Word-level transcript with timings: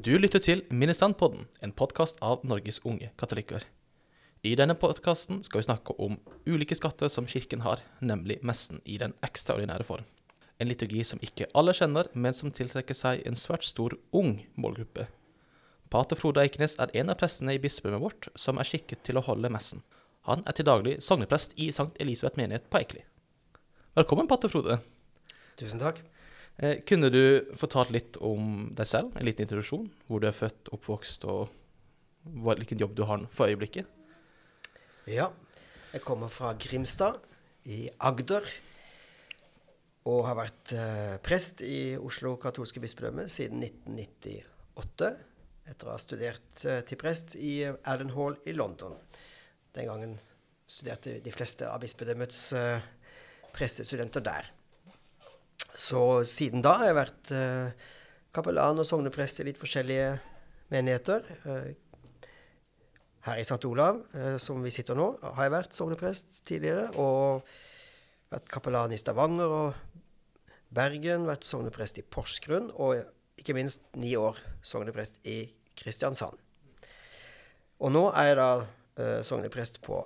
Du 0.00 0.14
lytter 0.16 0.40
til 0.40 0.62
Minnestandpodden, 0.72 1.42
en 1.60 1.72
podkast 1.76 2.16
av 2.24 2.40
Norges 2.46 2.78
unge 2.88 3.10
katolikker. 3.20 3.66
I 4.46 4.54
denne 4.56 4.72
podkasten 4.78 5.42
skal 5.44 5.60
vi 5.60 5.66
snakke 5.66 5.92
om 6.00 6.14
ulike 6.48 6.76
skatter 6.78 7.10
som 7.12 7.26
kirken 7.28 7.60
har, 7.66 7.82
nemlig 8.00 8.38
messen 8.40 8.78
i 8.88 8.96
den 9.02 9.12
ekstraordinære 9.26 9.84
form. 9.84 10.06
En 10.56 10.70
liturgi 10.70 11.02
som 11.04 11.20
ikke 11.26 11.50
alle 11.52 11.74
kjenner, 11.76 12.08
men 12.14 12.32
som 12.32 12.54
tiltrekker 12.54 12.96
seg 12.96 13.26
en 13.28 13.36
svært 13.36 13.66
stor 13.68 13.98
ung 14.16 14.38
målgruppe. 14.54 15.04
Pater 15.92 16.16
Frode 16.16 16.46
Eikenes 16.46 16.78
er 16.80 16.94
en 17.02 17.12
av 17.12 17.18
prestene 17.20 17.58
i 17.58 17.60
bispedømmet 17.60 18.04
vårt 18.06 18.30
som 18.40 18.62
er 18.62 18.70
skikket 18.70 19.02
til 19.04 19.20
å 19.20 19.24
holde 19.26 19.52
messen. 19.52 19.82
Han 20.30 20.46
er 20.46 20.56
til 20.56 20.70
daglig 20.70 20.96
sogneprest 21.04 21.58
i 21.60 21.68
Sankt 21.76 22.00
Elisabeth 22.00 22.40
menighet 22.40 22.70
på 22.72 22.80
Eikeli. 22.80 23.04
Velkommen, 24.00 24.30
pater 24.30 24.48
Frode. 24.48 24.80
Tusen 25.60 25.82
takk. 25.82 26.00
Eh, 26.60 26.82
kunne 26.84 27.08
du 27.08 27.22
fortalt 27.56 27.92
litt 27.94 28.18
om 28.20 28.68
deg 28.76 28.88
selv, 28.88 29.14
en 29.16 29.24
liten 29.24 29.46
introduksjon? 29.46 29.86
Hvor 30.06 30.20
du 30.20 30.28
er 30.28 30.36
født, 30.36 30.68
oppvokst, 30.76 31.24
og 31.24 31.48
hvilken 32.44 32.82
jobb 32.82 32.98
du 32.98 33.06
har 33.08 33.24
for 33.32 33.48
øyeblikket? 33.48 33.88
Ja, 35.08 35.30
jeg 35.94 36.04
kommer 36.04 36.28
fra 36.28 36.52
Grimstad 36.60 37.16
i 37.64 37.86
Agder. 37.98 38.44
Og 40.10 40.24
har 40.24 40.36
vært 40.36 40.72
eh, 40.76 41.16
prest 41.24 41.60
i 41.64 41.96
Oslo 42.00 42.34
katolske 42.40 42.80
bispedømme 42.80 43.26
siden 43.28 43.64
1998. 43.64 45.10
Etter 45.70 45.88
å 45.88 45.92
ha 45.92 46.00
studert 46.00 46.64
eh, 46.64 46.80
til 46.88 47.00
prest 47.00 47.36
i 47.36 47.56
Allen 47.68 48.12
Hall 48.16 48.36
i 48.48 48.54
London. 48.56 48.96
Den 49.76 49.90
gangen 49.90 50.14
studerte 50.70 51.18
de 51.24 51.34
fleste 51.34 51.68
av 51.68 51.82
bispedømmets 51.82 52.46
eh, 52.56 52.88
prestestudenter 53.52 54.24
der. 54.24 54.48
Så 55.74 56.24
siden 56.28 56.64
da 56.64 56.76
har 56.80 56.90
jeg 56.90 56.98
vært 56.98 57.32
eh, 57.36 57.86
kapellan 58.34 58.80
og 58.80 58.88
sogneprest 58.88 59.40
i 59.40 59.46
litt 59.48 59.60
forskjellige 59.60 60.18
menigheter. 60.70 61.24
Eh, 61.44 61.70
her 63.26 63.36
i 63.36 63.44
St. 63.44 63.64
Olav, 63.68 64.00
eh, 64.14 64.36
som 64.40 64.62
vi 64.64 64.72
sitter 64.72 64.96
nå, 64.96 65.12
har 65.22 65.46
jeg 65.46 65.54
vært 65.54 65.76
sogneprest 65.76 66.42
tidligere. 66.48 66.88
Og 66.96 67.44
vært 68.30 68.50
kapellan 68.52 68.94
i 68.94 69.00
Stavanger 69.00 69.50
og 69.50 69.74
Bergen, 70.70 71.26
vært 71.26 71.44
sogneprest 71.48 71.98
i 71.98 72.06
Porsgrunn, 72.06 72.70
og 72.78 73.02
ikke 73.40 73.56
minst 73.56 73.88
ni 73.98 74.14
år 74.16 74.38
sogneprest 74.62 75.18
i 75.28 75.42
Kristiansand. 75.80 76.38
Og 77.80 77.92
nå 77.92 78.06
er 78.12 78.30
jeg 78.30 78.38
da 78.38 78.50
eh, 78.60 79.20
sogneprest 79.26 79.80
på 79.84 80.02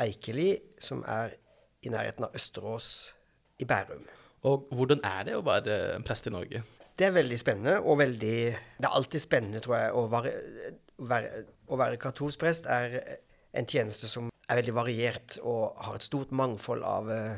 Eikeli, 0.00 0.52
som 0.80 1.02
er 1.06 1.34
i 1.82 1.90
nærheten 1.92 2.26
av 2.26 2.34
Østerås 2.38 3.12
i 3.58 3.66
Bærum. 3.66 4.06
Og 4.46 4.68
hvordan 4.74 5.00
er 5.06 5.24
det 5.26 5.38
å 5.38 5.44
være 5.46 6.02
prest 6.06 6.28
i 6.30 6.34
Norge? 6.34 6.62
Det 6.98 7.06
er 7.06 7.14
veldig 7.14 7.38
spennende, 7.38 7.78
og 7.80 7.98
veldig 8.00 8.38
Det 8.78 8.86
er 8.86 8.94
alltid 8.94 9.22
spennende, 9.22 9.62
tror 9.62 9.76
jeg, 9.76 9.94
å 9.94 10.06
være, 10.10 10.32
være, 10.98 11.44
å 11.70 11.78
være 11.78 12.00
katolsk 12.02 12.42
prest 12.42 12.66
er 12.66 12.98
en 13.56 13.66
tjeneste 13.66 14.10
som 14.10 14.30
er 14.48 14.60
veldig 14.60 14.74
variert 14.76 15.38
og 15.42 15.78
har 15.84 15.98
et 15.98 16.06
stort 16.06 16.32
mangfold 16.36 16.82
av 16.86 17.10
uh, 17.12 17.36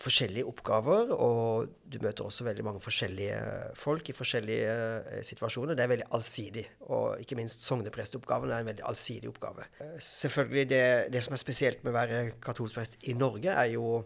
forskjellige 0.00 0.46
oppgaver, 0.48 1.12
og 1.12 1.70
du 1.90 1.98
møter 2.02 2.26
også 2.26 2.46
veldig 2.46 2.64
mange 2.66 2.82
forskjellige 2.84 3.38
folk 3.78 4.10
i 4.10 4.16
forskjellige 4.16 4.74
uh, 4.74 5.22
situasjoner. 5.26 5.76
Det 5.76 5.84
er 5.84 5.92
veldig 5.94 6.10
allsidig, 6.16 6.64
og 6.88 7.22
ikke 7.22 7.38
minst 7.38 7.66
sogneprestoppgaven 7.68 8.52
er 8.52 8.64
en 8.64 8.72
veldig 8.72 8.86
allsidig 8.90 9.30
oppgave. 9.30 9.68
Uh, 9.80 9.94
selvfølgelig, 9.98 10.66
det, 10.70 10.84
det, 11.14 11.24
som 11.24 11.36
er 11.36 11.42
spesielt 11.42 11.84
med 11.84 11.94
å 11.94 11.98
være 11.98 12.20
katolsk 12.44 12.80
prest 12.80 13.00
i 13.06 13.16
Norge, 13.18 13.54
er 13.54 13.72
jo 13.76 14.02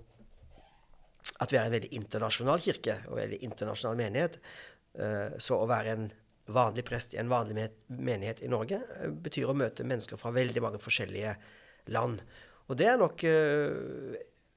at 1.38 1.52
vi 1.52 1.58
er 1.58 1.66
en 1.66 1.74
veldig 1.74 1.92
internasjonal 1.98 2.62
kirke 2.64 3.00
og 3.08 3.16
en 3.16 3.22
veldig 3.24 3.42
internasjonal 3.48 3.98
menighet. 3.98 4.40
Uh, 4.98 5.36
så 5.42 5.58
å 5.58 5.68
være 5.70 5.94
en 5.94 6.08
vanlig 6.48 6.86
prest 6.88 7.12
i 7.14 7.20
en 7.20 7.28
vanlig 7.28 7.68
menighet 7.92 8.40
i 8.40 8.48
Norge 8.48 8.78
betyr 9.24 9.50
å 9.50 9.56
møte 9.58 9.84
mennesker 9.84 10.16
fra 10.16 10.32
veldig 10.32 10.62
mange 10.64 10.80
forskjellige 10.80 11.34
land. 11.92 12.22
Og 12.68 12.78
det 12.80 12.88
er 12.88 13.00
nok 13.00 13.24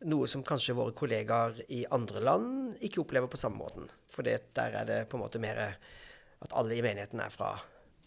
noe 0.08 0.30
som 0.32 0.44
kanskje 0.48 0.76
våre 0.78 0.96
kollegaer 0.98 1.60
i 1.72 1.84
andre 1.94 2.24
land 2.24 2.80
ikke 2.84 3.04
opplever 3.04 3.30
på 3.32 3.40
samme 3.40 3.60
måten. 3.60 3.92
For 4.12 4.26
der 4.26 4.78
er 4.80 4.88
det 4.88 5.02
på 5.12 5.20
en 5.20 5.26
måte 5.26 5.42
mer 5.44 5.60
at 5.62 6.56
alle 6.58 6.78
i 6.78 6.84
menigheten 6.84 7.22
er 7.22 7.34
fra 7.34 7.54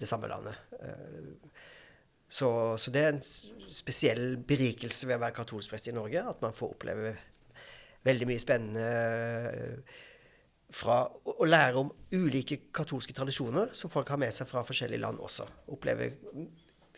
det 0.00 0.08
samme 0.10 0.28
landet. 0.30 0.58
Så, 2.28 2.48
så 2.80 2.90
det 2.90 3.02
er 3.04 3.12
en 3.14 3.22
spesiell 3.70 4.34
berikelse 4.42 5.06
ved 5.06 5.20
å 5.20 5.24
være 5.26 5.36
katolsk 5.36 5.70
prest 5.70 5.88
i 5.90 5.94
Norge. 5.94 6.24
At 6.24 6.42
man 6.42 6.56
får 6.56 6.74
oppleve 6.74 7.14
veldig 8.04 8.28
mye 8.28 8.42
spennende 8.42 8.88
fra 10.74 11.04
å 11.06 11.46
lære 11.46 11.80
om 11.80 11.90
ulike 12.14 12.66
katolske 12.74 13.14
tradisjoner 13.14 13.72
som 13.76 13.92
folk 13.92 14.10
har 14.10 14.20
med 14.20 14.34
seg 14.34 14.48
fra 14.50 14.64
forskjellige 14.66 15.02
land 15.04 15.22
også. 15.22 15.46
Oppleve 15.74 16.10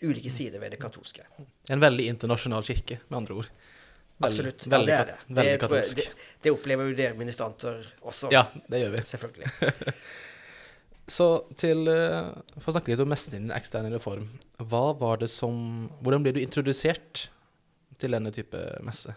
ulike 0.03 0.33
sider 0.33 0.63
ved 0.63 0.75
det 0.75 0.81
katolske. 0.81 1.27
En 1.73 1.83
veldig 1.83 2.07
internasjonal 2.15 2.65
kirke, 2.67 3.01
med 3.09 3.19
andre 3.23 3.41
ord. 3.43 3.51
Absolutt. 4.25 4.65
Ja, 4.71 4.81
det 4.81 4.95
er 4.95 5.11
det. 5.11 5.19
Veldig 5.29 5.59
katolsk. 5.61 6.01
Det, 6.01 6.31
det, 6.47 6.53
opplever 6.55 6.89
jo 6.89 6.97
dere 6.97 7.19
ministranter 7.19 7.83
også. 8.01 8.31
Ja, 8.33 8.47
det 8.71 8.81
gjør 8.81 8.95
vi. 8.97 9.03
Selvfølgelig. 9.13 9.93
Så 11.17 11.27
til 11.55 11.87
uh, 11.87 12.33
For 12.57 12.73
å 12.73 12.75
snakke 12.75 12.91
litt 12.91 13.03
om 13.05 13.13
messen 13.13 13.37
din 13.37 13.53
eksterne 13.55 13.93
reform. 13.93 14.25
Hva 14.59 14.89
var 14.99 15.21
det 15.21 15.29
som 15.31 15.87
Hvordan 16.01 16.25
ble 16.25 16.33
du 16.35 16.41
introdusert 16.43 17.29
til 18.01 18.17
denne 18.17 18.33
type 18.35 18.59
messe? 18.85 19.15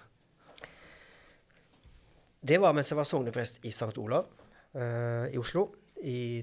Det 2.40 2.56
var 2.62 2.72
mens 2.72 2.88
jeg 2.88 2.96
var 2.96 3.08
sogneprest 3.08 3.60
i 3.68 3.72
St. 3.74 3.98
Olav 4.00 4.30
uh, 4.76 5.28
i 5.28 5.38
Oslo. 5.40 5.66
I, 6.08 6.40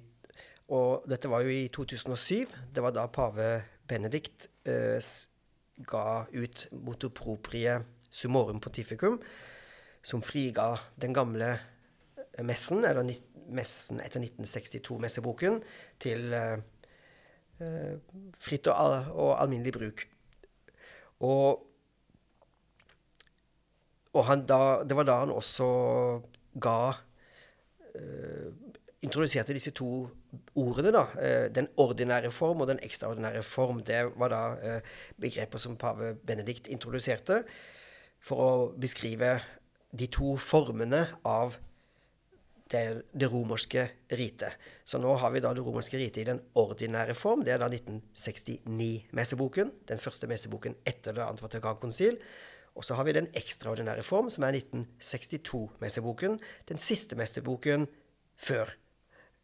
og 0.69 1.07
dette 1.09 1.31
var 1.33 1.41
jo 1.41 1.53
i 1.55 1.71
2007. 1.73 2.53
Det 2.75 2.85
var 2.85 2.93
da 2.93 3.07
pave 3.09 3.47
Benedikt 3.89 4.51
uh, 4.69 5.01
ga 5.89 6.05
ut 6.37 6.67
motoproprie 6.85 7.79
Summorum 8.13 8.61
Pontificum, 8.61 9.17
som 10.05 10.23
friga 10.25 10.75
den 11.01 11.17
gamle 11.17 11.55
messen, 12.45 12.85
eller 12.85 13.09
messen 13.49 14.01
etter 14.05 14.21
1962-messeboken, 14.21 15.63
til 16.01 16.37
uh, 16.37 16.61
fritt 18.37 18.69
og, 18.69 18.77
al 18.77 18.99
og, 19.15 19.33
alminnelig 19.41 19.73
bruk. 19.79 20.05
Og, 21.25 21.65
og 24.17 24.47
da, 24.49 24.61
det 24.85 24.99
var 24.99 25.09
da 25.09 25.21
han 25.23 25.35
også 25.35 25.67
ga 26.63 26.79
uh, 26.93 28.47
Introduserte 29.07 29.55
disse 29.55 29.71
to 29.77 30.09
ordene, 30.59 30.91
da. 30.95 31.05
Uh, 31.15 31.47
den 31.55 31.69
ordinære 31.79 32.33
form 32.35 32.65
og 32.65 32.73
den 32.73 32.81
ekstraordinære 32.83 33.45
form. 33.47 33.85
Det 33.87 34.01
var 34.17 34.33
da 34.33 34.81
begreper 35.21 35.63
som 35.63 35.77
pave 35.77 36.15
Benedikt 36.27 36.71
introduserte 36.73 37.45
for 38.25 38.43
å 38.43 38.51
beskrive 38.81 39.37
de 39.97 40.09
to 40.11 40.35
formene 40.41 41.05
av 41.25 41.55
det, 42.73 42.83
det 43.15 43.29
romerske 43.31 43.85
ritet. 44.19 44.57
Så 44.85 44.99
nå 45.03 45.15
har 45.21 45.33
vi 45.35 45.43
da 45.43 45.53
det 45.55 45.65
romerske 45.65 45.99
ritet 46.01 46.25
i 46.25 46.29
den 46.31 46.41
ordinære 46.59 47.15
form. 47.19 47.45
Det 47.47 47.55
er 47.55 47.63
da 47.63 47.71
1969-messeboken. 47.71 49.73
Den 49.89 50.03
første 50.03 50.29
messeboken 50.31 50.79
etter 50.87 51.17
det 51.17 51.27
andre 51.27 51.47
Vatikankonsil. 51.47 52.19
Og 52.77 52.85
så 52.85 52.97
har 52.99 53.07
vi 53.09 53.15
den 53.17 53.29
ekstraordinære 53.37 54.05
form, 54.05 54.29
som 54.31 54.45
er 54.45 54.59
1962-messeboken. 54.61 56.37
Den 56.69 56.81
siste 56.81 57.17
messeboken 57.17 57.87
før 58.37 58.75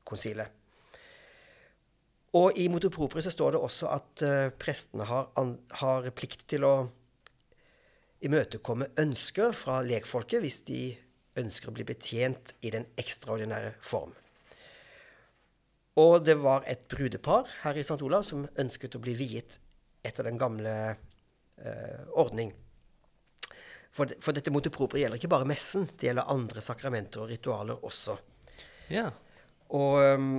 konsilet. 0.05 0.53
Og 2.37 2.57
i 2.57 2.69
motopropere 2.73 3.25
så 3.25 3.33
står 3.33 3.55
det 3.55 3.61
også 3.61 3.89
at 3.93 4.25
uh, 4.25 4.49
prestene 4.57 5.05
har, 5.09 5.29
an, 5.37 5.57
har 5.81 6.09
plikt 6.17 6.47
til 6.49 6.65
å 6.65 6.75
imøtekomme 8.25 8.93
ønsker 9.03 9.53
fra 9.57 9.81
lekfolket 9.85 10.41
hvis 10.45 10.63
de 10.69 10.83
ønsker 11.41 11.69
å 11.69 11.77
bli 11.77 11.85
betjent 11.89 12.55
i 12.65 12.73
den 12.73 12.87
ekstraordinære 13.01 13.75
form. 13.85 14.13
Og 16.01 16.23
det 16.25 16.39
var 16.41 16.65
et 16.69 16.87
brudepar 16.89 17.51
her 17.67 17.77
i 17.77 17.85
St. 17.85 18.01
Olav 18.01 18.25
som 18.25 18.47
ønsket 18.61 18.97
å 18.97 19.03
bli 19.03 19.13
viet 19.17 19.59
etter 20.05 20.25
den 20.25 20.41
gamle 20.41 20.77
uh, 20.93 22.03
ordning. 22.17 22.55
For, 23.93 24.09
for 24.25 24.33
dette 24.33 24.53
motopropere 24.55 25.03
gjelder 25.03 25.21
ikke 25.21 25.33
bare 25.35 25.49
messen, 25.49 25.85
det 26.01 26.09
gjelder 26.09 26.31
andre 26.33 26.63
sakramenter 26.65 27.25
og 27.25 27.29
ritualer 27.33 27.85
også. 27.85 28.17
Ja. 28.93 29.11
Og 29.77 29.99
um, 30.01 30.33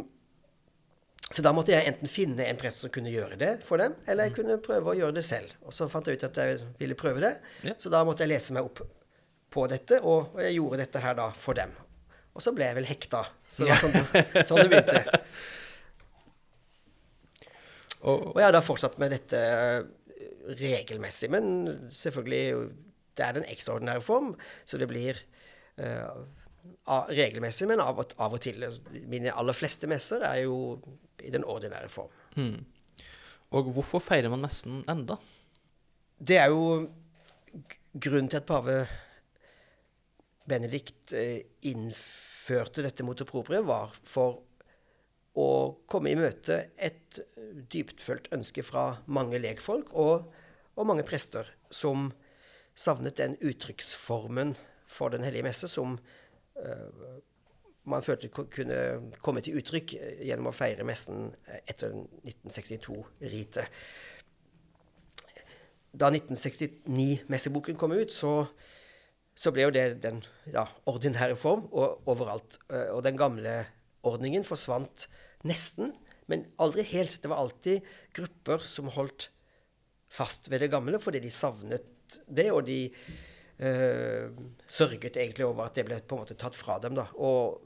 så 1.34 1.42
da 1.42 1.54
måtte 1.56 1.74
jeg 1.74 1.88
enten 1.90 2.10
finne 2.12 2.46
en 2.46 2.60
prest 2.60 2.84
som 2.84 2.92
kunne 2.94 3.14
gjøre 3.14 3.38
det 3.42 3.54
for 3.66 3.82
dem, 3.82 3.96
eller 4.06 4.28
jeg 4.28 4.34
mm. 4.34 4.38
kunne 4.38 4.58
prøve 4.62 4.92
å 4.92 4.98
gjøre 4.98 5.18
det 5.18 5.24
selv. 5.26 5.54
Og 5.66 5.74
så 5.74 5.88
fant 5.90 6.10
jeg 6.10 6.20
ut 6.20 6.28
at 6.28 6.42
jeg 6.42 6.60
ville 6.82 6.98
prøve 6.98 7.24
det, 7.24 7.32
ja. 7.66 7.74
så 7.82 7.90
da 7.94 8.04
måtte 8.06 8.26
jeg 8.26 8.34
lese 8.36 8.54
meg 8.58 8.68
opp 8.68 8.84
på 9.54 9.66
dette, 9.70 10.02
og 10.02 10.38
jeg 10.42 10.58
gjorde 10.58 10.82
dette 10.84 11.02
her 11.02 11.18
da 11.18 11.30
for 11.38 11.58
dem. 11.58 11.74
Og 12.34 12.42
så 12.42 12.54
ble 12.54 12.68
jeg 12.70 12.78
vel 12.80 12.90
hekta. 12.90 13.22
Så 13.50 13.66
det 13.66 13.74
var 13.74 13.82
sånn 13.82 14.46
sånn 14.50 14.64
det 14.64 14.70
begynte. 14.74 15.20
Og 18.10 18.34
jeg 18.36 18.46
har 18.50 18.56
da 18.56 18.64
fortsatt 18.66 18.98
med 19.00 19.14
dette 19.14 19.42
regelmessig, 20.60 21.30
men 21.32 21.46
selvfølgelig 21.94 22.66
Det 23.14 23.26
er 23.26 23.36
den 23.38 23.48
ekstraordinære 23.50 24.02
form, 24.02 24.34
så 24.66 24.80
det 24.82 24.88
blir 24.90 25.20
uh, 25.82 26.24
regelmessig, 27.14 27.68
men 27.70 27.84
av 27.84 28.02
og, 28.02 28.16
av 28.22 28.36
og 28.38 28.42
til. 28.44 28.64
Mine 29.10 29.34
aller 29.36 29.58
fleste 29.58 29.90
messer 29.92 30.26
er 30.28 30.44
jo 30.46 30.58
i 31.24 31.32
den 31.34 31.46
ordinære 31.46 31.92
form. 31.92 32.14
Mm. 32.36 32.64
Og 33.54 33.70
hvorfor 33.76 34.02
feirer 34.02 34.32
man 34.34 34.44
messen 34.44 34.82
enda? 34.90 35.20
Det 36.18 36.40
er 36.40 36.50
jo 36.54 36.88
grunnen 37.94 38.32
til 38.32 38.40
at 38.42 38.48
pave 38.50 38.78
Benedikt 40.50 41.14
eh, 41.16 41.44
innførte 41.70 42.84
dette 42.84 43.06
motopropriet, 43.06 43.64
var 43.64 43.94
for 44.04 44.42
å 45.40 45.48
komme 45.90 46.12
i 46.12 46.18
møte 46.18 46.60
et 46.78 47.22
dyptfølt 47.72 48.28
ønske 48.36 48.66
fra 48.66 48.90
mange 49.08 49.40
lekfolk 49.42 49.94
og, 49.98 50.28
og 50.76 50.90
mange 50.90 51.06
prester 51.08 51.48
som 51.74 52.12
savnet 52.76 53.20
den 53.20 53.38
uttrykksformen 53.42 54.56
for 54.94 55.10
Den 55.10 55.24
hellige 55.26 55.46
messe 55.46 55.68
som 55.72 55.96
uh, 55.98 57.20
man 57.90 58.04
følte 58.06 58.30
kunne 58.32 58.78
komme 59.24 59.42
til 59.44 59.58
uttrykk 59.60 59.96
gjennom 60.24 60.52
å 60.52 60.56
feire 60.56 60.86
messen 60.88 61.32
etter 61.68 61.96
1962-ritet. 62.24 63.68
Da 65.94 66.10
1969-messeboken 66.10 67.78
kom 67.78 67.94
ut, 67.94 68.14
så, 68.14 68.46
så, 69.36 69.52
ble 69.54 69.68
jo 69.68 69.74
det 69.76 69.86
den 70.06 70.24
ja, 70.54 70.64
ordinære 70.90 71.36
form 71.38 71.68
og, 71.70 72.08
overalt. 72.10 72.58
Og 72.96 73.04
den 73.06 73.20
gamle 73.20 73.60
ordningen 74.08 74.48
forsvant 74.48 75.08
nesten, 75.46 75.94
men 76.32 76.48
aldri 76.64 76.88
helt. 76.96 77.20
Det 77.22 77.30
var 77.30 77.44
alltid 77.44 77.84
grupper 78.16 78.64
som 78.66 78.90
holdt 78.96 79.30
fast 80.14 80.48
ved 80.52 80.64
det 80.64 80.72
gamle 80.72 81.00
fordi 81.02 81.24
de 81.24 81.32
savnet 81.34 81.93
det, 82.28 82.50
og 82.52 82.66
de 82.68 82.80
eh, 83.60 84.32
sørget 84.68 85.18
egentlig 85.18 85.46
over 85.48 85.68
at 85.68 85.78
det 85.78 85.86
ble 85.88 86.00
på 86.02 86.18
en 86.18 86.24
måte 86.24 86.38
tatt 86.40 86.58
fra 86.58 86.80
dem. 86.84 86.98
da. 87.00 87.08
Og 87.16 87.62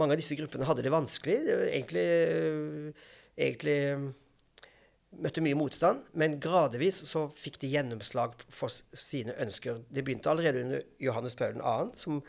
mange 0.00 0.16
av 0.16 0.22
disse 0.22 0.36
gruppene 0.38 0.66
hadde 0.68 0.84
det 0.84 0.92
vanskelig. 0.94 1.38
Det 1.46 1.58
egentlig, 1.70 2.06
egentlig 3.36 3.78
møtte 5.20 5.44
mye 5.44 5.58
motstand, 5.58 6.06
men 6.16 6.38
gradvis 6.40 7.02
så 7.08 7.26
fikk 7.36 7.60
de 7.62 7.70
gjennomslag 7.74 8.36
for 8.52 8.72
sine 8.96 9.36
ønsker. 9.42 9.82
Det 9.92 10.04
begynte 10.04 10.32
allerede 10.32 10.64
under 10.64 10.86
Johannes 11.02 11.36
Paul 11.36 11.60
2., 11.60 11.74
som 12.00 12.22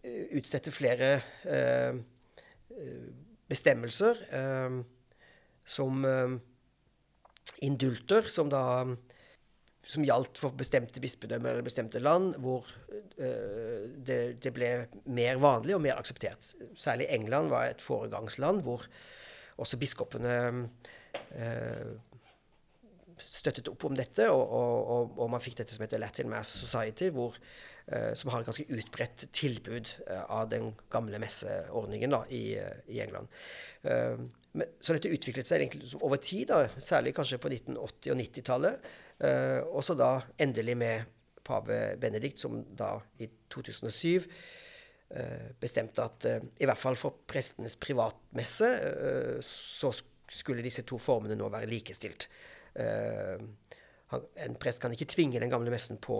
eh, 0.00 0.24
utsetter 0.38 0.74
flere 0.74 1.10
eh, 1.44 2.00
bestemmelser 3.50 4.24
eh, 4.32 4.80
som 5.64 6.04
eh, 6.08 6.36
indulter, 7.68 8.30
som 8.32 8.48
da 8.52 8.64
som 9.86 10.04
gjaldt 10.06 10.40
for 10.40 10.56
bestemte 10.56 11.02
bispedømmer 11.02 11.52
eller 11.52 11.66
bestemte 11.66 12.00
land, 12.02 12.38
hvor 12.42 12.68
uh, 13.18 13.84
det, 14.06 14.40
det, 14.42 14.52
ble 14.56 14.70
mer 15.12 15.40
vanlig 15.42 15.76
og 15.76 15.84
mer 15.84 16.00
akseptert. 16.00 16.54
Særlig 16.80 17.10
England 17.14 17.52
var 17.52 17.68
et 17.68 17.84
foregangsland 17.84 18.64
hvor 18.64 18.86
også 19.60 19.78
biskopene 19.80 20.38
uh, 20.64 21.92
støttet 23.20 23.68
opp 23.70 23.84
om 23.86 23.94
dette, 23.96 24.26
og, 24.32 24.42
og, 24.42 25.12
og, 25.18 25.28
man 25.30 25.42
fikk 25.42 25.60
dette 25.60 25.76
som 25.76 25.84
heter 25.84 26.02
Latin 26.02 26.32
Mass 26.32 26.50
Society, 26.64 27.12
hvor, 27.14 27.36
uh, 27.92 28.12
som 28.18 28.32
har 28.32 28.42
et 28.42 28.48
ganske 28.48 28.66
utbredt 28.72 29.28
tilbud 29.36 29.92
av 30.24 30.48
den 30.50 30.72
gamle 30.92 31.20
messeordningen 31.22 32.16
da, 32.16 32.24
i, 32.34 32.56
i, 32.88 33.02
England. 33.04 33.30
Men, 33.84 34.24
så 34.54 34.94
dette 34.94 35.10
utviklet 35.10 35.48
seg 35.48 35.64
egentlig 35.64 35.96
over 35.98 36.20
tid, 36.22 36.46
da, 36.52 36.68
særlig 36.78 37.14
kanskje 37.16 37.40
på 37.42 37.50
1980- 37.50 38.12
og 38.14 38.20
90-tallet. 38.20 38.92
og 39.70 39.82
så 39.82 39.96
da 39.98 40.10
endelig 40.38 40.76
med 40.78 41.08
pave 41.44 41.96
Benedikt, 42.00 42.38
som 42.40 42.60
da 42.74 42.96
i 43.18 43.28
2007 43.50 44.28
bestemte 45.60 46.02
at 46.02 46.26
i 46.58 46.66
hvert 46.66 46.80
fall 46.80 46.96
for 46.98 47.20
prestenes 47.26 47.76
privatmesse 47.78 48.70
så 49.46 49.90
skulle 50.30 50.64
disse 50.64 50.82
to 50.86 50.98
formene 50.98 51.36
nå 51.38 51.50
være 51.52 51.68
likestilt. 51.70 52.28
Han, 54.14 54.26
en 54.46 54.56
prest 54.60 54.82
kan 54.82 54.92
ikke 54.94 55.08
tvinge 55.10 55.40
den 55.42 55.52
gamle, 55.52 55.78
på, 56.00 56.18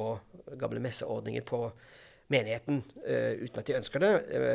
gamle 0.61 0.83
messeordningen 0.83 1.47
på 1.47 1.61
menigheten 2.33 2.81
uh, 3.05 3.33
uten 3.45 3.61
at 3.61 3.69
de 3.69 3.79
ønsker 3.79 4.03
det, 4.03 4.13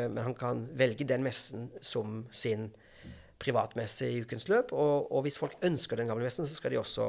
men 0.10 0.24
han 0.26 0.38
kan 0.38 0.66
velge 0.78 1.08
den 1.08 1.26
messen 1.26 1.70
som 1.82 2.24
sin 2.32 2.70
privatmesse 3.40 4.10
i 4.10 4.22
ukens 4.24 4.48
løp. 4.52 4.74
Og, 4.74 5.12
og, 5.12 5.24
hvis 5.26 5.40
folk 5.42 5.58
ønsker 5.66 6.00
den 6.00 6.12
gamle 6.12 6.28
vesten, 6.28 6.48
så 6.48 6.58
skal 6.58 6.74
de 6.74 6.82
også 6.82 7.06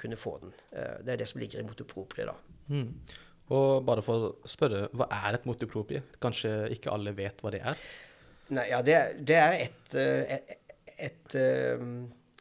kunne 0.00 0.16
få 0.16 0.36
den. 0.42 0.54
Uh, 0.72 1.00
det 1.04 1.14
er 1.14 1.22
det 1.22 1.28
som 1.28 1.42
ligger 1.42 1.60
i 1.60 1.66
motoproprie, 1.66 2.28
da. 2.28 2.36
Mm. 2.70 2.94
Og 3.50 3.82
bare 3.84 4.04
for 4.06 4.28
å 4.28 4.48
spørre, 4.48 4.86
hva 4.94 5.08
er 5.26 5.36
et 5.36 5.48
motoproprie? 5.48 6.04
Kanskje 6.22 6.70
ikke 6.76 6.92
alle 6.94 7.12
vet 7.18 7.42
hva 7.42 7.50
det 7.52 7.64
er? 7.66 7.84
Nei, 8.54 8.68
ja, 8.70 8.78
det, 8.86 8.96
det 9.26 9.36
er 9.38 9.56
et, 9.66 9.96
et, 9.96 10.54
et, 10.96 11.34
et 11.34 11.36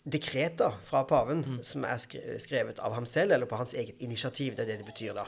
dekret 0.03 0.57
da, 0.59 0.71
fra 0.85 1.03
paven 1.07 1.41
mm. 1.45 1.57
som 1.65 1.85
er 1.87 1.99
skrevet 2.41 2.79
av 2.83 2.95
ham 2.95 3.07
selv, 3.09 3.35
eller 3.35 3.49
på 3.49 3.59
hans 3.59 3.75
eget 3.77 4.01
initiativ. 4.05 4.55
Det 4.55 4.65
er 4.65 4.71
det 4.71 4.79
det 4.83 4.87
betyr, 4.89 5.17
da. 5.17 5.25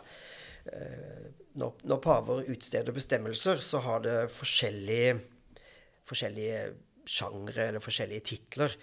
Eh, 0.65 1.27
når, 1.59 1.73
når 1.89 2.01
paver 2.03 2.47
utsteder 2.53 2.95
bestemmelser, 2.95 3.61
så 3.65 3.81
har 3.85 4.03
det 4.05 4.17
forskjellige, 4.33 5.17
forskjellige 6.07 6.61
sjangre 7.07 7.69
eller 7.69 7.83
forskjellige 7.83 8.25
titler. 8.31 8.75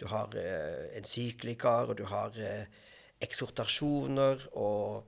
Du 0.00 0.06
har 0.10 0.32
uh, 0.36 0.84
encyklikaer, 0.98 1.92
og 1.92 1.98
du 1.98 2.04
har 2.10 2.36
uh, 2.36 2.84
eksortasjoner 3.22 4.48
og 4.54 5.06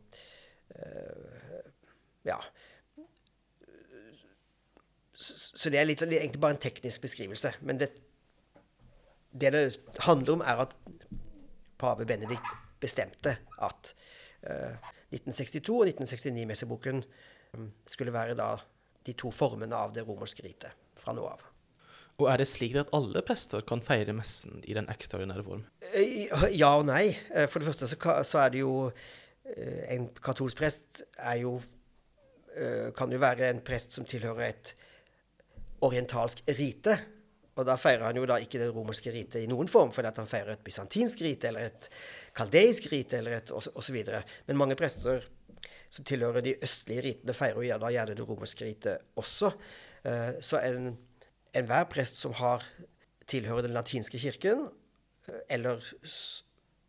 uh, 0.77 1.67
Ja. 2.27 2.39
Så, 5.19 5.35
så, 5.59 5.71
det 5.71 5.81
er 5.81 5.87
litt, 5.89 6.03
egentlig 6.05 6.41
bare 6.41 6.55
en 6.55 6.63
teknisk 6.63 7.03
beskrivelse. 7.03 7.51
Men 7.67 7.81
det, 7.81 7.89
det 9.35 9.51
det 9.53 9.63
handler 10.07 10.37
om, 10.37 10.45
er 10.47 10.63
at 10.63 10.77
pave 11.79 12.07
Benedikt 12.07 12.53
bestemte 12.81 13.35
at 13.59 13.93
uh, 14.47 14.53
eh, 14.53 14.91
1962 15.11 15.75
og 15.75 15.89
1969-messeboken 15.89 17.03
um, 17.57 17.71
skulle 17.87 18.15
være 18.15 18.37
da 18.39 18.53
de 19.07 19.15
to 19.19 19.31
formene 19.35 19.77
av 19.77 19.95
det 19.97 20.05
romerske 20.07 20.45
ritet 20.45 20.75
fra 20.99 21.15
nå 21.17 21.25
av. 21.27 21.48
Og 22.19 22.27
er 22.27 22.41
det 22.41 22.49
slik 22.51 22.75
at 22.81 22.91
alle 22.97 23.23
prester 23.23 23.63
kan 23.67 23.83
feire 23.85 24.15
messen 24.17 24.59
i 24.67 24.75
den 24.75 24.89
ekstraordinære 24.91 25.45
form? 25.47 25.63
Eh, 25.95 26.27
ja 26.59 26.73
og 26.75 26.89
nei. 26.89 27.13
Eh, 27.31 27.47
for 27.47 27.63
det 27.63 27.69
første 27.69 27.87
så, 27.87 28.39
er 28.43 28.55
det 28.55 28.65
jo 28.65 28.91
En 29.89 30.11
katolsk 30.13 30.59
prest 30.59 31.03
er 31.17 31.39
jo 31.41 31.55
Kan 32.99 33.13
jo 33.13 33.21
være 33.23 33.49
en 33.49 33.63
prest 33.65 33.95
som 33.97 34.05
tilhører 34.05 34.49
et 34.49 34.75
orientalsk 35.81 36.43
rite. 36.59 36.97
Og 37.55 37.65
da 37.65 37.77
feirer 37.79 38.09
han 38.09 38.19
jo 38.19 38.27
da 38.27 38.37
ikke 38.43 38.59
det 38.59 38.73
romerske 38.75 39.13
ritet 39.15 39.45
i 39.45 39.49
noen 39.49 39.71
form, 39.71 39.93
fordi 39.95 40.11
at 40.11 40.19
han 40.19 40.27
feirer 40.27 40.57
et 40.57 40.65
bysantinsk 40.67 41.23
rite 41.23 41.49
eller 41.49 41.71
et 41.71 41.89
kaldeisk 42.35 42.91
rite 42.91 43.21
eller 43.21 43.39
et 43.39 43.53
osv. 43.55 43.99
Men 44.49 44.59
mange 44.59 44.77
prester 44.77 45.23
som 45.89 46.05
tilhører 46.05 46.43
de 46.45 46.57
østlige 46.67 47.05
ritene, 47.07 47.35
feirer 47.35 47.63
jo 47.63 47.79
da 47.79 47.93
gjerne 47.95 48.19
det 48.19 48.27
romerske 48.27 48.67
ritet 48.67 49.07
også. 49.17 49.55
Så 50.43 50.59
så 50.59 50.59
enhver 51.57 51.89
prest 51.91 52.21
som 52.21 52.35
har 52.39 52.65
tilhører 53.29 53.67
den 53.67 53.77
latinske 53.77 54.21
kirken, 54.21 54.69
eh, 55.29 55.41
eller 55.57 55.85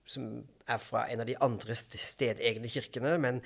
som 0.10 0.30
er 0.68 0.80
fra 0.82 1.06
en 1.12 1.22
av 1.24 1.30
de 1.30 1.38
andre 1.44 1.75
stedegne 1.75 2.70
kirkene, 2.72 3.18
men 3.22 3.42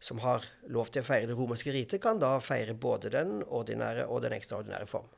som 0.00 0.20
har 0.24 0.46
lov 0.72 0.88
til 0.90 1.02
å 1.02 1.06
feire 1.06 1.28
det 1.28 1.36
romerske 1.36 1.72
ritet, 1.74 2.00
kan 2.02 2.20
da 2.20 2.38
feire 2.42 2.74
både 2.74 3.12
den 3.12 3.42
ordinære 3.44 4.06
og 4.08 4.22
den 4.24 4.32
ekstraordinære 4.32 4.88
form. 4.88 5.10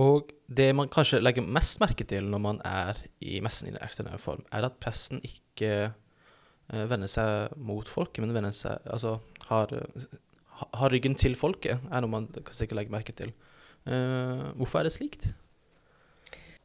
Og 0.00 0.32
det 0.50 0.72
man 0.74 0.90
kanskje 0.90 1.20
legger 1.22 1.46
mest 1.46 1.78
merke 1.82 2.06
til 2.06 2.26
når 2.30 2.42
man 2.42 2.60
er 2.66 2.98
i 3.22 3.38
messen 3.42 3.68
i 3.68 3.74
den 3.74 3.82
ekstraordinære 3.82 4.22
form, 4.22 4.44
er 4.54 4.66
at 4.66 4.78
presten 4.82 5.22
ikke 5.26 5.72
uh, 5.90 6.84
vender 6.90 7.10
seg 7.10 7.54
mot 7.58 7.90
folket, 7.90 8.22
men 8.22 8.34
vender 8.34 8.54
seg 8.54 8.82
Altså 8.90 9.18
har, 9.50 9.74
har, 10.54 10.90
ryggen 10.90 11.18
til 11.18 11.36
folket, 11.38 11.82
er 11.90 12.02
noe 12.02 12.10
man 12.10 12.30
sikkert 12.50 12.80
legge 12.80 12.94
merke 12.94 13.14
til. 13.14 13.34
Uh, 13.84 14.52
hvorfor 14.58 14.80
er 14.80 14.88
det 14.88 14.94
slikt? 14.94 15.26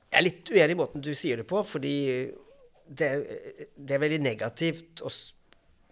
Jeg 0.10 0.18
er 0.18 0.26
litt 0.26 0.50
uenig 0.50 0.76
i 0.76 0.80
måten 0.80 1.04
du 1.06 1.12
sier 1.18 1.42
det 1.42 1.48
på, 1.50 1.60
fordi 1.68 1.98
det, 2.90 3.10
det 3.76 3.96
er 3.96 4.02
veldig 4.02 4.22
negativt 4.24 5.04
å 5.06 5.12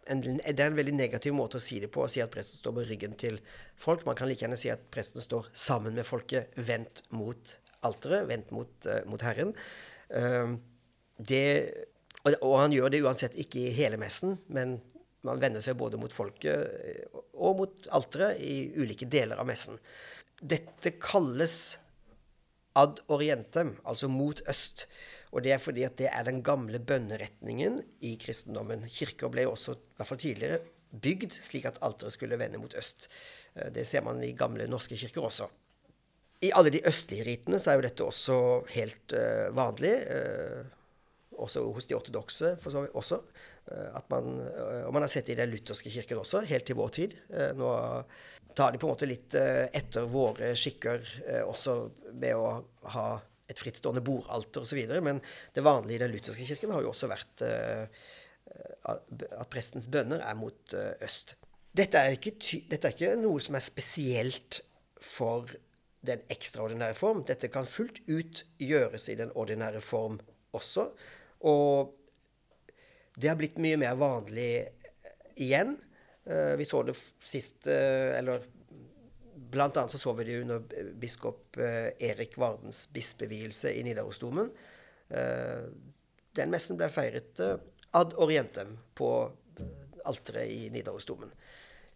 en, 0.07 0.22
det 0.24 0.55
er 0.55 0.69
en 0.69 0.77
veldig 0.77 0.96
negativ 0.96 1.36
måte 1.36 1.60
å 1.60 1.63
si 1.63 1.81
det 1.84 1.89
på, 1.91 2.05
å 2.05 2.12
si 2.12 2.22
at 2.24 2.31
presten 2.31 2.62
står 2.62 2.75
med 2.77 2.88
ryggen 2.88 3.15
til 3.19 3.39
folk. 3.79 4.05
Man 4.07 4.17
kan 4.17 4.29
like 4.29 4.46
gjerne 4.46 4.60
si 4.60 4.72
at 4.72 4.86
presten 4.93 5.24
står 5.24 5.50
sammen 5.51 5.98
med 5.98 6.07
folket, 6.07 6.53
vendt 6.55 7.03
mot 7.15 7.55
alteret, 7.88 8.27
vendt 8.29 8.53
mot, 8.55 8.72
uh, 8.88 9.01
mot 9.10 9.24
Herren. 9.27 9.53
Uh, 10.07 10.55
det, 11.17 11.43
og, 12.24 12.38
og, 12.39 12.53
han 12.62 12.75
gjør 12.75 12.93
det 12.93 13.03
uansett 13.05 13.38
ikke 13.41 13.65
i 13.65 13.75
hele 13.75 14.00
messen, 14.01 14.38
men 14.53 14.77
man 15.27 15.41
vender 15.41 15.63
seg 15.65 15.77
både 15.79 16.00
mot 16.00 16.13
folket 16.13 16.77
eh, 16.77 17.24
og 17.36 17.57
mot 17.60 17.88
alteret 17.98 18.38
i 18.39 18.69
ulike 18.77 19.07
deler 19.12 19.39
av 19.41 19.48
messen. 19.50 19.79
Dette 20.41 20.94
kalles 21.01 21.77
ad 22.77 23.01
orientem, 23.10 23.75
altså 23.86 24.10
mot 24.12 24.41
øst. 24.50 24.86
Og 25.34 25.44
det 25.44 25.51
er 25.53 25.62
fordi 25.62 25.84
at 25.84 25.98
det 26.00 26.10
er 26.12 26.24
den 26.27 26.44
gamle 26.46 26.79
bønneretningen 26.79 27.82
i 28.06 28.15
kristendommen. 28.22 28.86
Kirker 28.89 29.32
ble 29.34 29.48
jo 29.48 29.56
også, 29.56 29.74
i 29.74 29.98
hvert 29.98 30.12
fall 30.12 30.22
tidligere, 30.22 30.60
bygd 31.01 31.36
slik 31.36 31.65
at 31.67 31.79
alteret 31.84 32.15
skulle 32.15 32.39
vende 32.39 32.62
mot 32.62 32.75
øst. 32.77 33.10
Eh, 33.56 33.72
det 33.74 33.88
ser 33.88 34.06
man 34.06 34.24
i 34.24 34.36
gamle 34.38 34.70
norske 34.70 34.98
kirker 34.98 35.25
også. 35.27 35.50
I 36.46 36.53
alle 36.53 36.70
de 36.70 36.84
østlige 36.86 37.25
ritene 37.25 37.60
så 37.60 37.72
er 37.72 37.79
jo 37.79 37.86
dette 37.88 38.06
også 38.06 38.39
helt 38.75 39.13
uh, 39.17 39.50
vanlig. 39.58 39.94
Uh, 40.06 40.67
også 41.41 41.63
hos 41.74 41.86
de 41.89 41.96
ortodokse 41.98 42.51
for 42.62 42.74
så 42.74 42.84
vidt 42.84 42.94
også. 42.94 43.17
Uh, 43.72 43.98
man, 44.13 44.27
og 44.86 44.94
man 44.94 45.01
har 45.01 45.10
sett 45.10 45.25
det 45.27 45.34
i 45.34 45.39
den 45.41 45.50
lutherske 45.50 45.89
kirken 45.89 46.22
også, 46.22 46.44
helt 46.46 46.65
til 46.70 46.77
vår 46.77 46.94
tid. 46.94 47.17
nå 47.58 47.72
tar 48.58 48.74
de 48.74 48.82
på 48.82 48.88
en 48.88 48.94
måte 48.96 49.10
litt 49.10 49.36
etter 49.38 50.08
våre 50.10 50.54
skikker 50.58 51.04
også 51.46 51.76
med 52.18 52.34
å 52.38 52.48
ha 52.96 53.08
et 53.48 53.60
frittstående 53.62 54.02
bordalter 54.04 54.66
osv. 54.66 54.80
Men 55.06 55.22
det 55.54 55.64
vanlige 55.66 56.00
i 56.00 56.04
den 56.04 56.16
lutherske 56.16 56.48
kirken 56.48 56.74
har 56.74 56.82
jo 56.82 56.90
også 56.90 57.10
vært 57.12 57.44
at 58.88 59.52
prestens 59.54 59.86
bønner 59.92 60.24
er 60.26 60.40
mot 60.40 60.74
øst. 61.06 61.36
Dette 61.78 62.02
er, 62.02 62.18
ikke, 62.18 62.34
dette 62.72 62.90
er 62.90 62.96
ikke 62.96 63.14
noe 63.22 63.42
som 63.44 63.58
er 63.58 63.66
spesielt 63.66 64.62
for 65.04 65.52
den 66.08 66.24
ekstraordinære 66.32 66.98
form. 66.98 67.24
Dette 67.28 67.50
kan 67.54 67.68
fullt 67.70 68.02
ut 68.08 68.44
gjøres 68.62 69.10
i 69.12 69.18
den 69.20 69.34
ordinære 69.38 69.82
form 69.86 70.18
også. 70.58 70.88
Og 71.46 71.94
det 73.18 73.32
har 73.32 73.38
blitt 73.40 73.60
mye 73.62 73.80
mer 73.82 73.98
vanlig 74.00 74.52
igjen. 75.38 75.76
Eh, 76.27 76.55
vi 76.60 76.65
så 76.67 76.84
det 76.84 76.93
sist 77.24 77.67
Eller 77.72 78.43
blant 79.50 79.77
annet 79.77 79.91
så 79.91 79.98
så 79.98 80.13
vi 80.13 80.24
det 80.27 80.41
under 80.41 80.60
biskop 81.00 81.57
eh, 81.57 81.93
Erik 82.10 82.38
Vardens 82.38 82.88
bispevielse 82.93 83.72
i 83.74 83.84
Nidarosdomen. 83.86 84.50
Eh, 85.10 85.67
den 86.36 86.51
messen 86.53 86.77
ble 86.77 86.89
feiret 86.93 87.39
ad 87.96 88.17
orientem 88.19 88.75
på 88.98 89.12
alteret 90.07 90.51
i 90.51 90.67
Nidarosdomen. 90.74 91.31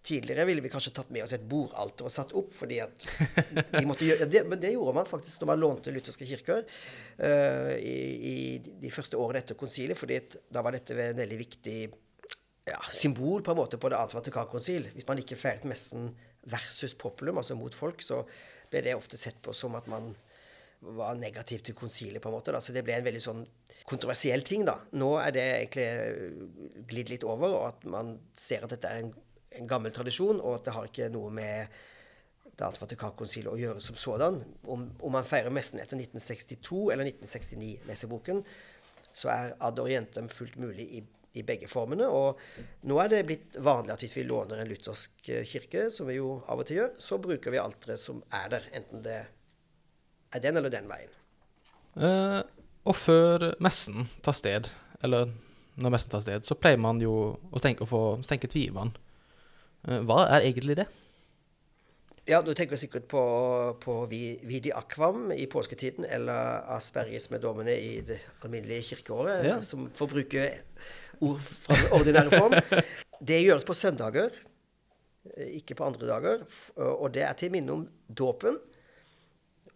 Tidligere 0.01 0.47
ville 0.49 0.63
vi 0.65 0.69
kanskje 0.73 0.93
tatt 0.97 1.11
med 1.13 1.21
oss 1.27 1.33
et 1.35 1.43
bordalter 1.45 2.07
og 2.07 2.13
satt 2.13 2.31
opp, 2.37 2.55
fordi 2.57 2.79
at 2.81 3.05
vi 3.75 3.83
måtte 3.85 4.07
gjøre 4.07 4.25
det, 4.25 4.41
Men 4.49 4.61
det 4.61 4.71
gjorde 4.73 4.95
man 4.97 5.09
faktisk 5.09 5.43
når 5.43 5.51
man 5.51 5.61
lånte 5.61 5.93
lutherske 5.93 6.25
kirker 6.25 6.63
uh, 6.63 7.75
i, 7.77 7.99
i, 8.31 8.37
de 8.81 8.89
første 8.93 9.19
årene 9.21 9.43
etter 9.43 9.59
konsilet, 9.59 9.99
fordi 9.99 10.17
da 10.49 10.63
var 10.65 10.73
dette 10.73 10.97
en 10.97 11.21
veldig 11.21 11.37
viktig 11.43 11.77
ja, 12.67 12.79
symbol 12.93 13.43
på 13.43 13.53
en 13.53 13.61
måte 13.61 13.79
på 13.81 13.89
det 13.91 13.97
annet 13.99 14.17
Vatikankonsil. 14.17 14.91
Hvis 14.95 15.07
man 15.07 15.21
ikke 15.21 15.39
feiret 15.39 15.65
messen 15.69 16.11
versus 16.51 16.93
populum, 16.97 17.39
altså 17.41 17.57
mot 17.57 17.75
folk, 17.75 18.03
så 18.05 18.21
ble 18.71 18.83
det 18.85 18.97
ofte 18.97 19.19
sett 19.19 19.41
på 19.43 19.53
som 19.55 19.75
at 19.79 19.89
man 19.91 20.13
var 20.81 21.17
negativ 21.17 21.61
til 21.65 21.75
konsilet, 21.77 22.21
på 22.21 22.29
en 22.29 22.35
måte. 22.37 22.53
Da. 22.53 22.61
Så 22.61 22.73
det 22.73 22.81
ble 22.85 22.95
en 22.97 23.05
veldig 23.05 23.21
sånn 23.21 23.43
kontroversiell 23.85 24.41
ting, 24.45 24.63
da. 24.65 24.79
Nå 24.97 25.11
er 25.21 25.35
det 25.35 25.43
egentlig 25.57 26.85
glidd 26.89 27.11
litt 27.13 27.25
over, 27.27 27.53
og 27.53 27.67
at 27.67 27.85
man 27.89 28.15
ser 28.37 28.65
at 28.65 28.73
dette 28.73 28.89
er 28.89 29.03
en 29.03 29.11
en 29.59 29.67
gammel 29.67 29.93
tradisjon, 29.95 30.39
og 30.39 30.59
at 30.59 30.67
det 30.67 30.75
har 30.75 30.89
ikke 30.89 31.09
noe 31.13 31.31
med 31.33 31.79
det 32.51 32.65
annet 32.65 32.81
Vatikankonsilet 32.81 33.51
å 33.51 33.59
gjøre 33.59 33.83
som 33.83 33.97
sådan. 33.99 34.41
Om, 34.63 34.85
om, 34.99 35.15
man 35.15 35.27
feirer 35.27 35.53
messen 35.53 35.81
etter 35.81 35.99
1962 35.99 36.83
eller 36.93 37.09
1969-messeboken, 37.09 38.43
så 39.11 39.31
er 39.33 39.55
ad 39.59 39.79
orientem 39.81 40.29
fullt 40.31 40.55
mulig 40.61 40.87
i, 40.99 41.01
i, 41.33 41.43
begge 41.47 41.69
formene. 41.71 42.07
Og 42.07 42.39
nå 42.89 42.97
er 43.03 43.11
det 43.11 43.21
blitt 43.27 43.59
vanlig 43.63 43.95
at 43.95 44.05
hvis 44.05 44.17
vi 44.17 44.25
låner 44.27 44.61
en 44.61 44.71
luthersk 44.71 45.29
eh, 45.29 45.45
kirke, 45.47 45.89
som 45.93 46.09
vi 46.09 46.17
jo 46.19 46.39
av 46.47 46.63
og 46.63 46.67
til 46.67 46.81
gjør, 46.81 46.95
så 47.01 47.19
bruker 47.21 47.53
vi 47.53 47.61
alteret 47.61 48.01
som 48.01 48.23
er 48.41 48.49
der, 48.55 48.67
enten 48.77 49.05
det 49.05 49.19
er 50.31 50.43
den 50.43 50.59
eller 50.59 50.73
den 50.73 50.89
veien. 50.91 51.15
Eh, 51.99 52.39
og 52.87 52.97
før 52.97 53.51
messen 53.61 54.07
tar 54.25 54.37
sted, 54.37 54.71
eller 55.03 55.31
når 55.81 55.93
messen 55.93 56.13
tar 56.13 56.23
sted, 56.23 56.47
så 56.47 56.57
pleier 56.57 56.81
man 56.81 57.01
jo 57.03 57.35
å 57.51 57.61
tenke, 57.63 57.85
å 57.85 57.89
få 57.89 58.03
stenke 58.25 58.49
tvivann. 58.51 58.95
Eh, 59.87 60.01
hva 60.07 60.25
er 60.29 60.49
egentlig 60.49 60.81
det? 60.81 60.89
Ja, 62.29 62.41
Du 62.41 62.53
tenker 62.53 62.77
sikkert 62.77 63.07
på, 63.09 63.21
på 63.81 63.93
vidi 64.07 64.71
Akvam 64.71 65.31
i 65.33 65.47
påsketiden, 65.49 66.05
eller 66.05 66.61
asperges 66.75 67.29
med 67.33 67.41
dommene 67.41 67.73
i 67.73 68.01
det 68.05 68.19
alminnelige 68.45 68.91
kirkeåret, 68.91 69.45
ja. 69.45 69.55
som 69.65 69.89
får 69.97 70.11
bruke 70.11 70.45
ord 71.21 71.39
fra 71.45 71.77
den 71.77 71.95
ordinære 71.99 72.33
form. 72.33 72.57
Det 73.21 73.39
gjøres 73.43 73.65
på 73.67 73.77
søndager, 73.77 74.33
eh, 75.35 75.55
ikke 75.61 75.77
på 75.77 75.85
andre 75.85 76.07
dager. 76.09 76.45
Og 76.81 77.13
det 77.13 77.25
er 77.27 77.33
til 77.37 77.53
minne 77.53 77.75
om 77.75 77.87
dåpen 78.07 78.57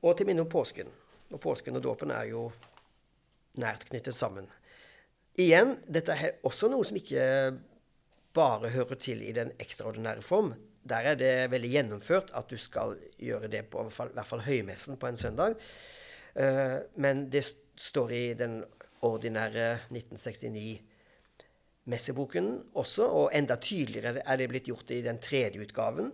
og 0.02 0.18
til 0.18 0.30
minne 0.30 0.46
om 0.46 0.50
påsken. 0.50 0.90
Og 1.34 1.42
påsken 1.42 1.78
og 1.78 1.84
dåpen 1.86 2.14
er 2.14 2.30
jo 2.32 2.50
nært 3.62 3.88
knyttet 3.90 4.16
sammen. 4.16 4.48
Igjen, 5.40 5.76
dette 5.92 6.16
er 6.16 6.38
også 6.48 6.70
noe 6.72 6.86
som 6.88 6.98
ikke 7.00 7.24
bare 8.36 8.72
hører 8.72 9.00
til 9.00 9.24
i 9.24 9.34
den 9.36 9.52
ekstraordinære 9.60 10.24
form. 10.24 10.54
Der 10.86 11.10
er 11.12 11.18
det 11.20 11.34
veldig 11.52 11.72
gjennomført 11.72 12.32
at 12.38 12.50
du 12.52 12.58
skal 12.62 12.96
gjøre 13.18 13.50
det 13.52 13.66
på 13.72 13.84
i 13.84 13.94
hvert 13.96 14.30
fall 14.30 14.44
høymessen 14.46 15.00
på 15.02 15.10
en 15.10 15.20
søndag. 15.20 15.56
Uh, 16.36 16.84
men 17.00 17.28
det 17.32 17.46
står 17.80 18.12
i 18.12 18.24
den 18.38 18.60
ordinære 19.06 19.80
1969-messeboken 21.86 22.48
også, 22.74 23.06
og 23.06 23.30
enda 23.34 23.56
tydeligere 23.62 24.24
er 24.26 24.38
det 24.38 24.50
blitt 24.50 24.68
gjort 24.70 24.92
i 24.92 25.02
den 25.06 25.20
tredje 25.22 25.62
utgaven 25.62 26.12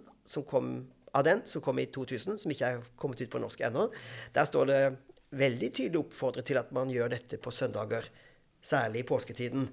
kom 0.47 0.87
av 1.13 1.23
den, 1.23 1.41
som 1.45 1.61
kom 1.61 1.79
i 1.79 1.85
2000, 1.91 2.37
som 2.39 2.51
ikke 2.51 2.65
er 2.65 2.83
kommet 2.95 3.21
ut 3.21 3.31
på 3.31 3.39
norsk 3.39 3.61
ennå. 3.67 3.89
Der 4.33 4.45
står 4.45 4.65
det 4.69 4.81
veldig 5.31 5.71
tydelig 5.73 5.99
oppfordret 5.99 6.45
til 6.47 6.59
at 6.59 6.71
man 6.71 6.89
gjør 6.89 7.11
dette 7.11 7.37
på 7.37 7.51
søndager, 7.51 8.07
særlig 8.61 9.01
i 9.01 9.07
påsketiden. 9.07 9.67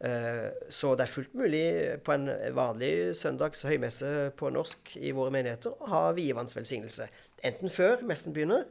Eh, 0.00 0.48
så 0.72 0.94
det 0.96 1.04
er 1.04 1.12
fullt 1.12 1.34
mulig 1.34 1.64
på 2.02 2.14
en 2.16 2.30
vanlig 2.56 3.14
søndags 3.14 3.62
høymesse 3.68 4.30
på 4.36 4.50
norsk 4.50 4.96
i 4.96 5.12
våre 5.14 5.30
menigheter 5.34 5.76
å 5.76 5.90
ha 5.92 6.04
vievannsvelsignelse. 6.16 7.06
Enten 7.44 7.70
før 7.70 8.02
messen 8.06 8.34
begynner, 8.34 8.64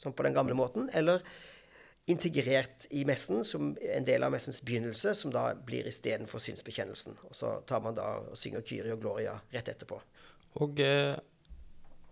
som 0.00 0.12
på 0.12 0.26
den 0.26 0.34
gamle 0.34 0.56
måten, 0.58 0.88
eller 0.92 1.22
integrert 2.10 2.86
i 2.90 3.04
messen 3.08 3.44
som 3.48 3.70
en 3.80 4.04
del 4.04 4.26
av 4.26 4.34
messens 4.34 4.60
begynnelse, 4.64 5.14
som 5.16 5.32
da 5.32 5.46
blir 5.56 5.86
istedenfor 5.88 6.42
synsbekjennelsen. 6.42 7.16
Og 7.30 7.36
så 7.36 7.54
tar 7.68 7.80
man 7.84 7.96
da 7.96 8.10
og 8.20 8.36
synger 8.38 8.64
Kyrie 8.66 8.92
og 8.92 9.00
Gloria 9.00 9.38
rett 9.54 9.70
etterpå. 9.72 10.00
Og 10.60 10.82
eh, 10.84 11.14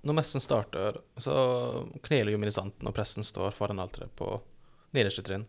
når 0.02 0.18
messen 0.18 0.42
starter, 0.42 1.02
så 1.20 1.34
kneler 2.08 2.32
jo 2.32 2.40
ministanten, 2.40 2.88
og 2.88 2.96
presten 2.96 3.26
står 3.26 3.52
foran 3.54 3.82
alteret 3.84 4.14
på 4.18 4.32
nederste 4.96 5.24
trinn. 5.26 5.44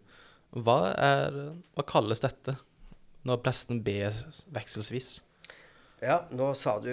Hva, 0.53 0.91
er, 0.91 1.39
hva 1.73 1.87
kalles 1.87 2.21
dette? 2.21 2.59
når 3.27 3.43
presten 3.43 3.81
ber 3.83 4.15
vekselsvis? 4.53 5.21
Ja, 6.03 6.23
nå 6.35 6.49
sa 6.59 6.75
du, 6.83 6.91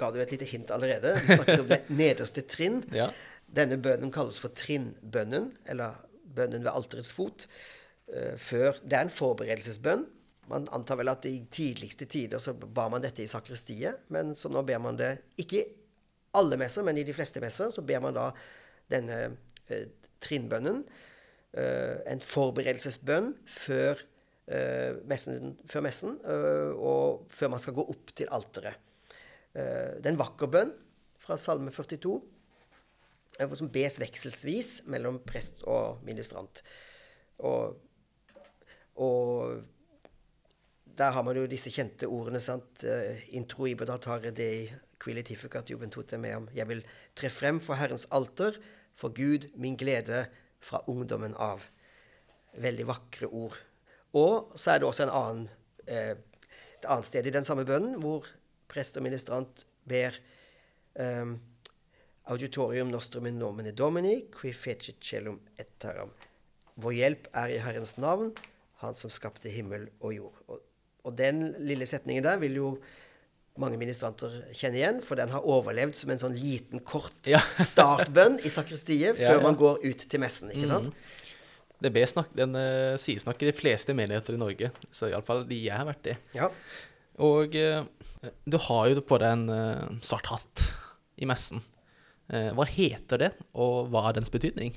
ga 0.00 0.08
du 0.12 0.20
et 0.22 0.32
lite 0.32 0.48
hint 0.48 0.70
allerede. 0.72 1.12
Du 1.18 1.34
snakket 1.34 1.64
om 1.64 1.68
det 1.68 1.80
nederste 2.02 2.44
trinn. 2.48 2.80
Ja. 2.96 3.10
Denne 3.50 3.76
bønnen 3.82 4.12
kalles 4.14 4.38
for 4.40 4.54
trinnbønnen, 4.56 5.50
eller 5.68 6.00
bønnen 6.36 6.64
ved 6.66 6.72
alterets 6.72 7.12
fot. 7.16 7.46
Uh, 8.10 8.34
før, 8.40 8.80
det 8.84 8.98
er 8.98 9.06
en 9.06 9.14
forberedelsesbønn. 9.14 10.06
Man 10.50 10.66
antar 10.74 10.98
vel 10.98 11.12
at 11.12 11.26
i 11.30 11.36
tidligste 11.52 12.08
tider 12.10 12.42
så 12.42 12.56
ba 12.58 12.88
man 12.90 13.04
dette 13.04 13.22
i 13.22 13.30
sakristiet, 13.30 14.06
men 14.10 14.34
så 14.38 14.50
nå 14.50 14.64
ber 14.66 14.80
man 14.82 14.98
det 14.98 15.12
ikke 15.38 15.60
i 15.60 15.68
alle 16.38 16.58
messer, 16.58 16.86
men 16.86 16.98
i 16.98 17.06
de 17.06 17.14
fleste 17.14 17.42
messer 17.42 17.70
så 17.74 17.82
ber 17.86 18.02
man 18.02 18.16
da 18.16 18.30
denne 18.90 19.22
uh, 19.70 19.86
trinnbønnen. 20.22 20.84
Uh, 21.50 21.96
en 22.06 22.22
forberedelsesbønn 22.22 23.32
før 23.50 23.98
uh, 24.50 24.98
messen, 25.10 25.54
før 25.70 25.86
messen, 25.86 26.18
uh, 26.26 26.74
og 26.76 27.26
før 27.34 27.54
man 27.54 27.62
skal 27.62 27.76
gå 27.78 27.86
opp 27.94 28.14
til 28.16 28.30
alteret. 28.34 28.78
Uh, 29.54 29.98
det 29.98 30.06
er 30.06 30.12
en 30.14 30.20
vakker 30.20 30.50
bønn 30.50 30.74
fra 31.20 31.38
Salme 31.40 31.72
42, 31.74 32.20
som 33.38 33.70
bes 33.72 33.98
vekselsvis 34.00 34.86
mellom 34.90 35.20
prest 35.26 35.62
og 35.68 36.02
ministrant. 36.04 36.62
Og, 37.38 37.76
og 39.00 39.62
der 40.98 41.14
har 41.16 41.24
man 41.24 41.38
jo 41.38 41.48
disse 41.48 41.72
kjente 41.72 42.08
ordene, 42.10 42.40
sant. 42.42 42.84
Introiber 43.32 43.88
datare 43.88 44.34
dei 44.36 44.68
quilitificat 45.00 45.70
juventute 45.72 46.18
meam. 46.20 46.48
Jeg 46.54 46.68
vil 46.68 46.84
tre 47.16 47.30
frem 47.32 47.60
for 47.64 47.80
Herrens 47.80 48.06
alter, 48.12 48.58
for 48.94 49.14
Gud 49.16 49.48
min 49.56 49.78
glede 49.80 50.26
fra 50.60 50.82
ungdommen 50.90 51.34
av. 51.40 51.64
Veldig 52.60 52.86
vakre 52.90 53.30
ord. 53.30 53.56
Og 54.12 54.52
så 54.58 54.74
er 54.74 54.80
det 54.80 54.88
også 54.88 55.06
en 55.06 55.14
annen, 55.14 55.48
eh, 55.86 56.16
et 56.76 56.88
annet 56.88 57.06
sted 57.06 57.26
i 57.26 57.32
den 57.34 57.46
samme 57.46 57.64
bønnen 57.64 58.00
hvor 58.02 58.26
prest 58.70 58.98
og 58.98 59.06
ministrant 59.06 59.64
ber 59.88 60.14
um, 60.94 61.38
Auditorium 62.30 62.90
nostrum 62.92 63.26
in 63.26 63.38
nomine 63.40 63.72
domini, 63.74 64.24
qui 64.30 64.52
fecit 64.54 65.00
celum 65.02 65.40
et 65.58 65.72
terram. 65.82 66.12
Vår 66.80 66.96
hjelp 66.96 67.28
er 67.36 67.56
i 67.56 67.60
Herrens 67.62 67.98
navn, 68.00 68.32
Han 68.80 68.96
som 68.96 69.10
skapte 69.12 69.50
himmel 69.52 69.90
og 70.00 70.14
jord. 70.14 70.36
Og, 70.48 70.60
og 71.04 71.16
den 71.18 71.50
lille 71.68 71.84
setningen 71.84 72.24
der 72.24 72.38
vil 72.40 72.54
jo 72.56 72.68
mange 73.60 73.76
ministranter 73.76 74.38
kjenne 74.56 74.78
igjen, 74.78 75.00
for 75.04 75.20
den 75.20 75.32
har 75.34 75.44
overlevd 75.44 75.98
som 75.98 76.12
en 76.14 76.22
sånn 76.22 76.36
liten, 76.38 76.80
kort 76.86 77.28
ja. 77.28 77.42
startbønn 77.72 78.38
i 78.46 78.52
sakristiet 78.52 79.18
før 79.18 79.26
ja, 79.26 79.34
ja. 79.36 79.42
man 79.44 79.58
går 79.60 79.82
ut 79.84 80.06
til 80.06 80.22
messen. 80.22 80.52
ikke 80.54 80.70
sant? 80.70 80.88
Mm. 80.88 81.18
Det 81.80 81.92
ble 81.92 82.06
snakk, 82.08 82.30
den 82.36 82.56
uh, 82.56 82.96
sies 83.00 83.24
nok 83.24 83.40
i 83.40 83.48
de 83.50 83.56
fleste 83.56 83.96
menigheter 83.96 84.36
i 84.36 84.40
Norge, 84.40 84.70
så 84.92 85.08
iallfall 85.08 85.46
de 85.48 85.60
jeg 85.60 85.76
har 85.76 85.88
vært 85.88 86.10
i. 86.12 86.16
Ja. 86.36 86.50
Og 87.24 87.56
uh, 87.56 87.84
du 88.48 88.58
har 88.68 88.88
jo 88.92 89.04
på 89.04 89.20
deg 89.20 89.36
en 89.36 89.46
uh, 89.52 90.00
svart 90.04 90.28
hatt 90.32 90.66
i 91.20 91.28
messen. 91.28 91.64
Eh, 92.30 92.52
hva 92.54 92.66
heter 92.68 93.24
det, 93.24 93.30
og 93.58 93.90
hva 93.90 94.06
er 94.08 94.20
dens 94.20 94.30
betydning? 94.30 94.76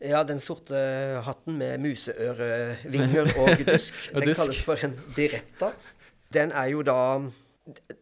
Ja, 0.00 0.22
den 0.24 0.40
sorte 0.40 0.78
hatten 1.26 1.58
med 1.60 1.82
museørevinger 1.84 3.34
og 3.42 3.64
dusk, 3.68 3.98
Og 4.14 4.22
den 4.22 4.30
dusk. 4.30 4.40
kalles 4.40 4.62
for 4.64 4.86
en 4.86 4.96
biretta. 5.16 5.74
Den 6.32 6.54
er 6.56 6.70
jo 6.72 6.84
da 6.86 6.96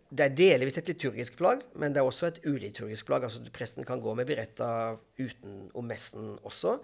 Det 0.08 0.24
er 0.24 0.36
delvis 0.36 0.78
et 0.78 0.88
liturgisk 0.88 1.36
plagg, 1.36 1.64
men 1.74 1.92
det 1.92 2.00
er 2.00 2.06
også 2.06 2.30
et 2.30 2.38
uliturgisk 2.46 3.08
plagg. 3.08 3.26
Altså 3.26 3.42
Presten 3.52 3.84
kan 3.84 4.00
gå 4.00 4.14
med 4.14 4.26
biretta 4.30 4.96
utenom 5.18 5.84
messen 5.84 6.36
også. 6.46 6.78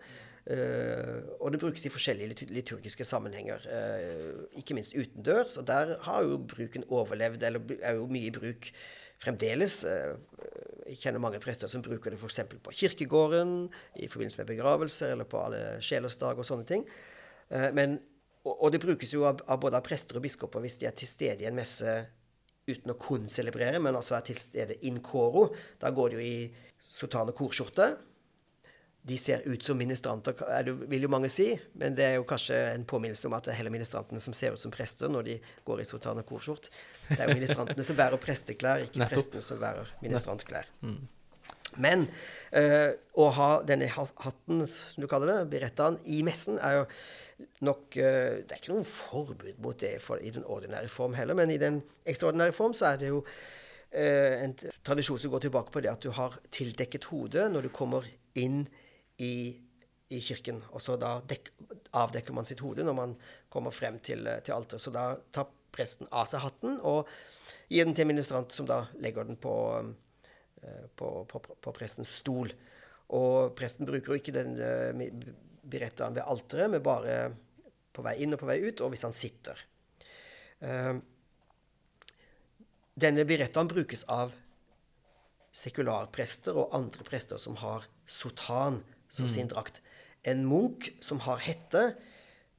Uh, 0.45 1.23
og 1.41 1.55
det 1.55 1.61
brukes 1.63 1.87
i 1.87 1.93
forskjellige 1.95 2.51
liturgiske 2.53 3.05
sammenhenger, 3.09 3.65
uh, 3.65 4.43
ikke 4.61 4.77
minst 4.77 4.93
utendørs. 4.93 5.57
Og 5.57 5.65
der 5.71 5.95
har 6.05 6.27
jo 6.27 6.37
bruken 6.37 6.85
overlevd, 6.91 7.47
eller 7.49 7.79
er 7.81 7.97
jo 7.97 8.11
mye 8.11 8.29
i 8.29 8.35
bruk 8.35 8.69
fremdeles. 9.25 9.85
Eh, 9.85 10.15
jeg 10.95 11.03
kjenner 11.03 11.23
mange 11.23 11.41
prester 11.43 11.71
som 11.71 11.83
bruker 11.83 12.15
det 12.15 12.19
f.eks. 12.21 12.41
på 12.63 12.75
kirkegården, 12.79 13.55
i 13.99 14.09
forbindelse 14.11 14.41
med 14.43 14.51
begravelser 14.53 15.15
eller 15.15 15.27
på 15.29 15.41
alle 15.43 15.63
sjelers 15.83 16.19
dag 16.21 16.39
og 16.39 16.47
sånne 16.47 16.69
ting. 16.69 16.85
Eh, 17.51 17.71
men, 17.75 17.99
og, 18.47 18.69
det 18.73 18.83
brukes 18.85 19.15
jo 19.15 19.27
av, 19.29 19.43
av 19.51 19.61
både 19.63 19.81
av 19.81 19.87
prester 19.87 20.21
og 20.21 20.25
biskoper 20.25 20.63
hvis 20.63 20.79
de 20.81 20.89
er 20.89 20.95
til 20.97 21.11
stede 21.11 21.43
i 21.45 21.51
en 21.51 21.59
messe 21.59 21.99
uten 22.65 22.95
å 22.95 22.99
kun 23.01 23.27
celebrere, 23.29 23.81
men 23.83 23.97
altså 23.99 24.17
er 24.17 24.25
til 24.29 24.39
stede 24.41 24.79
in 24.89 25.03
coro. 25.05 25.51
Da 25.81 25.91
går 25.93 26.15
de 26.15 26.21
jo 26.21 26.25
i 26.25 26.37
sotan 26.81 27.33
korskjorte. 27.37 27.91
De 29.05 29.19
ser 29.21 29.43
ut 29.45 29.63
som 29.63 29.77
ministranter, 29.77 30.39
er 30.49 30.71
vil 30.89 31.05
jo 31.05 31.11
mange 31.13 31.29
si, 31.29 31.51
men 31.77 31.97
det 31.97 32.07
er 32.07 32.15
jo 32.17 32.23
kanskje 32.29 32.57
en 32.71 32.87
påminnelse 32.89 33.29
om 33.29 33.35
at 33.37 33.45
det 33.45 33.53
er 33.53 33.59
heller 33.59 33.75
ministrantene 33.75 34.23
som 34.23 34.33
ser 34.37 34.55
ut 34.57 34.63
som 34.63 34.73
prester 34.73 35.11
når 35.13 35.27
de 35.27 35.35
går 35.67 35.83
i 35.83 35.85
sotan 35.85 36.23
og 36.23 36.25
korskjort. 36.31 36.71
Det 37.11 37.19
er 37.19 37.29
jo 37.29 37.37
ministrantene 37.37 37.85
som 37.85 37.99
bærer 37.99 38.23
presteklær, 38.23 38.87
ikke 38.87 39.03
Nettopp. 39.03 39.19
prestene 39.19 39.45
som 39.45 39.61
bærer 39.61 39.91
ministrantklær. 40.01 40.71
Men 41.85 42.07
eh, 42.57 42.95
å 43.21 43.27
ha 43.37 43.49
denne 43.67 43.91
hatten, 43.91 44.63
som 44.71 45.05
du 45.05 45.09
kaller 45.11 45.33
det, 45.33 45.51
berettaen, 45.53 45.99
i 46.09 46.23
messen, 46.25 46.57
er 46.63 46.79
jo 46.79 46.87
nok 47.67 47.97
eh, 47.99 48.41
Det 48.47 48.55
er 48.55 48.61
ikke 48.61 48.73
noe 48.73 48.87
forbud 48.87 49.61
mot 49.61 49.77
det 49.83 49.99
for, 50.01 50.23
i 50.23 50.33
den 50.33 50.47
ordinære 50.47 50.89
form 50.93 51.17
heller, 51.19 51.37
men 51.37 51.53
i 51.53 51.59
den 51.61 51.83
ekstraordinære 52.07 52.57
form 52.57 52.73
så 52.79 52.93
er 52.93 53.03
det 53.03 53.11
jo 53.11 53.21
eh, 53.91 54.47
en 54.47 54.57
tradisjon 54.87 55.21
som 55.21 55.35
går 55.35 55.45
tilbake 55.49 55.75
på 55.75 55.83
det 55.85 55.93
at 55.93 56.07
du 56.07 56.15
har 56.15 56.39
tildekket 56.55 57.11
hodet 57.11 57.51
når 57.53 57.69
du 57.69 57.73
kommer 57.75 58.07
inn 58.39 58.63
i, 58.65 58.81
i 59.23 60.21
kirken. 60.21 60.63
Og 60.73 60.83
så 60.83 60.97
da 61.01 61.19
dek, 61.29 61.51
avdekker 61.97 62.35
man 62.37 62.47
sitt 62.49 62.63
hode 62.65 62.85
når 62.87 62.97
man 62.97 63.15
kommer 63.53 63.75
frem 63.75 63.99
til, 64.05 64.27
eh, 64.27 64.41
til 64.45 64.57
alteret. 64.57 64.83
Så 64.83 64.93
da 64.95 65.15
tar 65.35 65.51
presten 65.75 66.11
av 66.13 66.29
seg 66.31 66.45
hatten 66.45 66.79
og 66.87 67.09
gir 67.69 67.87
den 67.87 67.97
til 67.97 68.07
ministrant, 68.07 68.53
som 68.55 68.67
da 68.69 68.85
legger 69.03 69.27
den 69.27 69.41
på 69.41 69.55
eh, 70.63 70.87
på, 70.97 71.09
på, 71.29 71.41
på 71.61 71.73
prestens 71.77 72.13
stol. 72.23 72.53
Og 73.15 73.53
presten 73.59 73.87
bruker 73.89 74.15
jo 74.15 74.21
ikke 74.21 74.33
den 74.33 74.55
uh, 74.57 75.35
berettaen 75.69 76.15
ved 76.17 76.25
alteret, 76.25 76.71
men 76.73 76.85
bare 76.85 77.19
på 77.95 78.05
vei 78.05 78.15
inn 78.25 78.33
og 78.35 78.41
på 78.41 78.49
vei 78.49 78.63
ut, 78.65 78.81
og 78.81 78.95
hvis 78.95 79.05
han 79.07 79.15
sitter. 79.15 79.61
Eh, 80.65 80.95
denne 82.95 83.27
berettaen 83.29 83.71
brukes 83.71 84.07
av 84.11 84.33
sekularprester 85.55 86.57
og 86.59 86.75
andre 86.75 87.07
prester 87.07 87.39
som 87.39 87.59
har 87.61 87.87
sotan 88.11 88.81
som 89.15 89.31
sin 89.31 89.51
drakt. 89.51 89.81
En 90.27 90.43
munk 90.49 90.91
som 91.05 91.21
har 91.27 91.43
hette, 91.45 91.85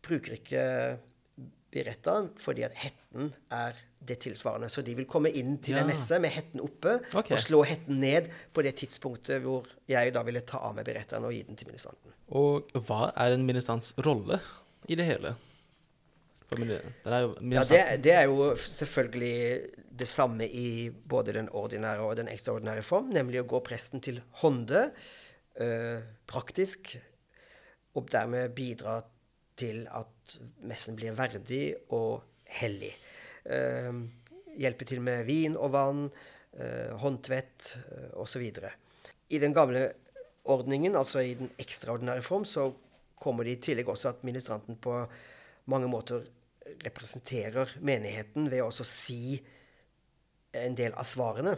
bruker 0.06 0.38
ikke 0.38 0.64
beretta 1.76 2.20
fordi 2.40 2.64
at 2.68 2.76
hetten 2.80 3.32
er 3.52 3.78
det 4.06 4.20
tilsvarende. 4.22 4.70
Så 4.70 4.84
de 4.86 4.94
vil 4.96 5.08
komme 5.10 5.32
inn 5.34 5.58
til 5.66 5.76
en 5.80 5.84
Ja. 5.86 5.90
messe 5.90 6.20
med 6.22 6.32
hetten 6.32 6.62
oppe 6.62 7.00
okay. 7.14 7.34
og 7.36 7.42
slå 7.42 7.64
hetten 7.66 8.00
ned 8.00 8.30
på 8.54 8.62
det 8.64 8.76
tidspunktet 8.78 9.42
hvor 9.42 9.66
jeg 9.90 10.14
da 10.14 10.22
ville 10.24 10.44
ta 10.46 10.62
av 10.62 10.76
meg 10.78 10.86
berettaen 10.86 11.26
og 11.26 11.34
gi 11.34 11.42
den 11.48 11.58
til 11.58 11.68
ministranten. 11.68 12.14
Og 12.30 12.70
hva 12.86 13.12
er 13.18 13.34
en 13.34 13.46
ministrants 13.46 13.96
rolle 13.98 14.40
i 14.88 14.96
det 14.96 15.06
hele? 15.10 15.36
Er 16.54 17.22
jo 17.26 17.36
Ja, 17.42 17.64
det, 17.66 18.04
det 18.06 18.14
er 18.14 18.28
jo 18.30 18.54
selvfølgelig 18.56 19.72
det 19.98 20.08
samme 20.08 20.46
i 20.46 20.90
både 20.90 21.34
den 21.34 21.50
ordinære 21.50 22.06
og 22.06 22.16
den 22.20 22.28
ekstraordinære 22.30 22.84
form, 22.84 23.10
nemlig 23.16 23.42
å 23.42 23.48
gå 23.50 23.62
presten 23.66 24.04
til 24.04 24.22
hånde, 24.44 24.92
praktisk, 26.28 26.98
og 27.96 28.10
dermed 28.12 28.52
bidra 28.58 28.98
til 29.56 29.86
at 29.88 30.38
messen 30.68 30.98
blir 30.98 31.16
verdig 31.16 31.76
og 31.96 32.24
hellig. 32.60 32.92
Eh, 33.46 33.92
hjelpe 34.60 34.88
til 34.88 35.04
med 35.04 35.26
vin 35.28 35.58
og 35.58 35.72
vann, 35.76 36.08
eh, 36.54 36.92
håndtvett 37.02 37.76
eh, 37.78 38.10
osv. 38.22 38.44
I 39.30 39.40
den 39.40 39.54
gamle 39.54 39.88
ordningen, 40.46 40.96
altså 40.96 41.20
i 41.20 41.36
den 41.40 41.52
ekstraordinære 41.60 42.22
form, 42.22 42.46
så 42.46 42.72
kommer 43.20 43.44
det 43.44 43.58
i 43.58 43.62
tillegg 43.70 43.90
også 43.90 44.12
at 44.12 44.24
ministranten 44.28 44.78
på 44.78 45.06
mange 45.72 45.88
måter 45.90 46.26
representerer 46.86 47.78
menigheten 47.86 48.50
ved 48.52 48.64
å 48.66 48.72
si 48.86 49.38
en 50.56 50.76
del 50.78 50.94
av 50.94 51.08
svarene. 51.08 51.56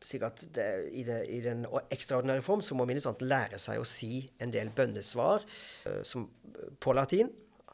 Slik 0.00 0.24
at 0.24 0.42
det, 0.54 0.66
i, 0.96 1.02
det, 1.04 1.18
I 1.28 1.40
den 1.44 1.66
ekstraordinære 1.92 2.42
form 2.42 2.62
så 2.64 2.76
må 2.76 2.86
ministranten 2.88 3.28
lære 3.28 3.58
seg 3.60 3.80
å 3.80 3.88
si 3.88 4.22
en 4.40 4.52
del 4.52 4.72
bønnesvar 4.72 5.44
uh, 5.44 6.00
som, 6.06 6.28
på 6.80 6.94
latin. 6.96 7.28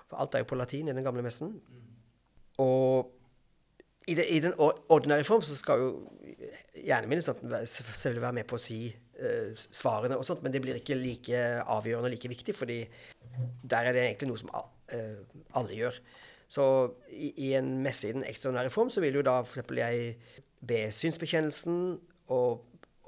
For 0.07 0.19
alt 0.23 0.35
er 0.35 0.43
jo 0.43 0.51
på 0.51 0.59
latin 0.59 0.91
i 0.91 0.97
den 0.97 1.07
gamle 1.07 1.23
messen. 1.27 1.55
Og 2.63 3.13
i, 4.07 4.15
det, 4.15 4.27
i 4.31 4.41
den 4.43 4.55
ordinære 4.59 5.27
form 5.27 5.43
så 5.43 5.55
skal 5.55 5.83
jo 5.83 5.91
gjerne 6.75 7.11
ministranten 7.11 7.55
selvfølgelig 7.67 8.23
være 8.23 8.39
med 8.41 8.49
på 8.51 8.59
å 8.59 8.63
si 8.63 8.81
uh, 8.91 9.55
svarene 9.55 10.19
og 10.19 10.27
sånt, 10.27 10.43
men 10.43 10.55
det 10.55 10.63
blir 10.65 10.79
ikke 10.81 10.99
like 10.99 11.45
avgjørende 11.63 12.11
og 12.11 12.17
like 12.17 12.31
viktig, 12.35 12.55
fordi 12.59 12.83
der 13.63 13.87
er 13.87 13.95
det 13.95 14.05
egentlig 14.07 14.31
noe 14.31 14.41
som 14.41 14.51
eh, 14.95 15.19
alle 15.59 15.75
gjør. 15.77 15.99
Så 16.49 16.65
i, 17.11 17.33
i 17.49 17.53
en 17.59 17.73
messe 17.83 18.09
i 18.09 18.15
den 18.15 18.25
ekstraordinære 18.27 18.71
form 18.71 18.91
så 18.91 19.03
vil 19.03 19.19
jo 19.19 19.25
da 19.27 19.41
f.eks. 19.43 19.67
jeg 19.77 20.15
be 20.67 20.87
synsbekjennelsen, 20.95 21.99
og 22.33 22.65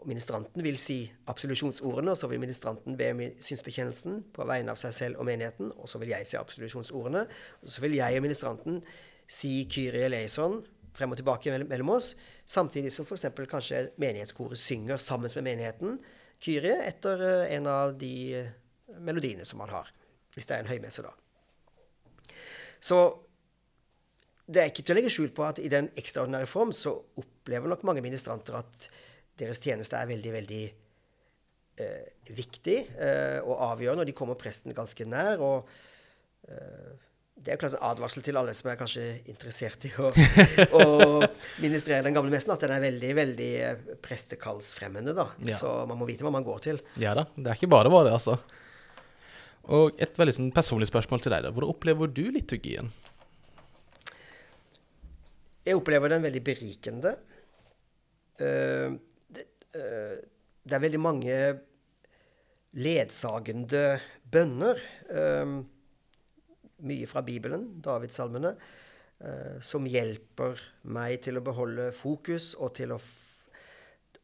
ministranten 0.07 0.63
vil 0.63 0.79
si 0.81 1.01
absolusjonsordene, 1.29 2.13
og 2.13 2.19
så 2.21 2.29
vil 2.31 2.41
ministranten 2.43 2.97
be 2.99 3.33
synsbekjennelsen 3.43 4.23
på 4.35 4.47
vegne 4.49 4.73
av 4.73 4.79
seg 4.81 4.95
selv 4.95 5.21
og 5.21 5.27
menigheten, 5.29 5.73
og 5.75 5.91
så 5.91 6.01
vil 6.03 6.13
jeg 6.15 6.29
si 6.29 6.39
absolusjonsordene, 6.39 7.25
og 7.63 7.73
så 7.73 7.83
vil 7.85 7.99
jeg 7.99 8.19
og 8.19 8.25
ministranten 8.25 8.83
si 9.29 9.53
Kyrie 9.71 10.07
eleison 10.07 10.61
frem 10.97 11.13
og 11.15 11.19
tilbake 11.21 11.53
mellom 11.69 11.95
oss, 11.95 12.15
samtidig 12.47 12.93
som 12.95 13.07
f.eks. 13.07 13.29
kanskje 13.51 13.85
menighetskoret 14.01 14.59
synger 14.59 15.03
sammen 15.03 15.31
med 15.37 15.47
menigheten 15.47 15.99
Kyrie 16.43 16.79
etter 16.87 17.23
eh, 17.27 17.55
en 17.57 17.67
av 17.71 17.95
de 17.99 18.13
eh, 18.39 18.51
melodiene 19.03 19.47
som 19.47 19.61
man 19.63 19.73
har, 19.75 19.91
hvis 20.35 20.47
det 20.49 20.57
er 20.57 20.65
en 20.65 20.71
høymesse, 20.71 21.05
da. 21.05 21.13
Så 22.81 22.99
det 24.49 24.63
er 24.63 24.71
ikke 24.71 24.85
til 24.87 24.95
å 24.95 24.99
legge 24.99 25.13
skjul 25.13 25.33
på 25.35 25.45
at 25.45 25.59
i 25.61 25.71
den 25.71 25.91
ekstraordinære 25.99 26.49
form 26.49 26.71
så 26.73 26.95
opplever 27.21 27.69
nok 27.69 27.83
mange 27.85 28.05
ministranter 28.05 28.63
at 28.63 28.89
deres 29.39 29.61
tjeneste 29.63 29.99
er 29.99 30.09
veldig, 30.11 30.33
veldig 30.35 30.63
eh, 31.83 32.31
viktig 32.35 32.79
eh, 32.99 33.39
og 33.45 33.61
avgjørende, 33.73 34.07
og 34.07 34.11
de 34.11 34.17
kommer 34.17 34.39
presten 34.41 34.77
ganske 34.77 35.07
nær. 35.09 35.43
og 35.45 35.69
eh, 36.49 36.97
det 37.39 37.53
er 37.55 37.61
klart 37.61 37.77
en 37.77 37.85
advarsel 37.87 38.25
til 38.27 38.39
alle 38.39 38.53
som 38.57 38.67
er 38.71 38.79
kanskje 38.81 39.03
interessert 39.31 39.85
i 39.87 39.93
å, 40.03 40.09
å 40.81 40.85
ministrere 41.63 42.03
den 42.09 42.17
gamle 42.17 42.33
messen, 42.35 42.51
at 42.51 42.65
den 42.65 42.75
er 42.75 42.83
veldig 42.83 43.13
veldig 43.19 43.51
eh, 43.63 43.93
prestekallsfremmende. 44.05 45.15
da. 45.17 45.29
Ja. 45.47 45.59
Så 45.61 45.75
man 45.89 46.01
må 46.01 46.09
vite 46.09 46.27
hva 46.27 46.35
man 46.35 46.47
går 46.47 46.65
til. 46.67 46.83
Ja 46.99 47.15
da, 47.19 47.29
det 47.37 47.53
er 47.53 47.61
ikke 47.61 47.71
bare 47.77 47.93
bare, 47.95 48.17
altså. 48.19 48.39
Og 49.69 50.01
et 50.01 50.17
veldig 50.19 50.35
sånn 50.35 50.53
personlig 50.57 50.89
spørsmål 50.91 51.23
til 51.23 51.35
deg. 51.35 51.47
da. 51.47 51.53
Hvordan 51.55 51.75
opplever 51.77 52.11
du 52.11 52.25
liturgien? 52.35 52.91
Jeg 55.69 55.77
opplever 55.77 56.15
den 56.15 56.25
veldig 56.25 56.43
berikende. 56.43 57.15
Eh, 58.41 58.97
det, 59.73 60.23
eh, 60.69 60.77
er 60.77 60.81
veldig 60.81 61.01
mange 61.01 61.37
ledsagende 62.79 64.01
bønner. 64.25 64.81
eh, 65.11 65.63
mye 66.79 67.07
fra 67.07 67.23
Bibelen, 67.23 67.81
Davidssalmene, 67.83 68.57
eh, 69.21 69.61
som 69.61 69.85
hjelper 69.85 70.61
meg 70.85 71.23
til 71.23 71.39
å 71.39 71.43
beholde 71.43 71.93
fokus 71.93 72.55
og 72.55 72.75
til 72.75 72.93
å, 72.93 73.01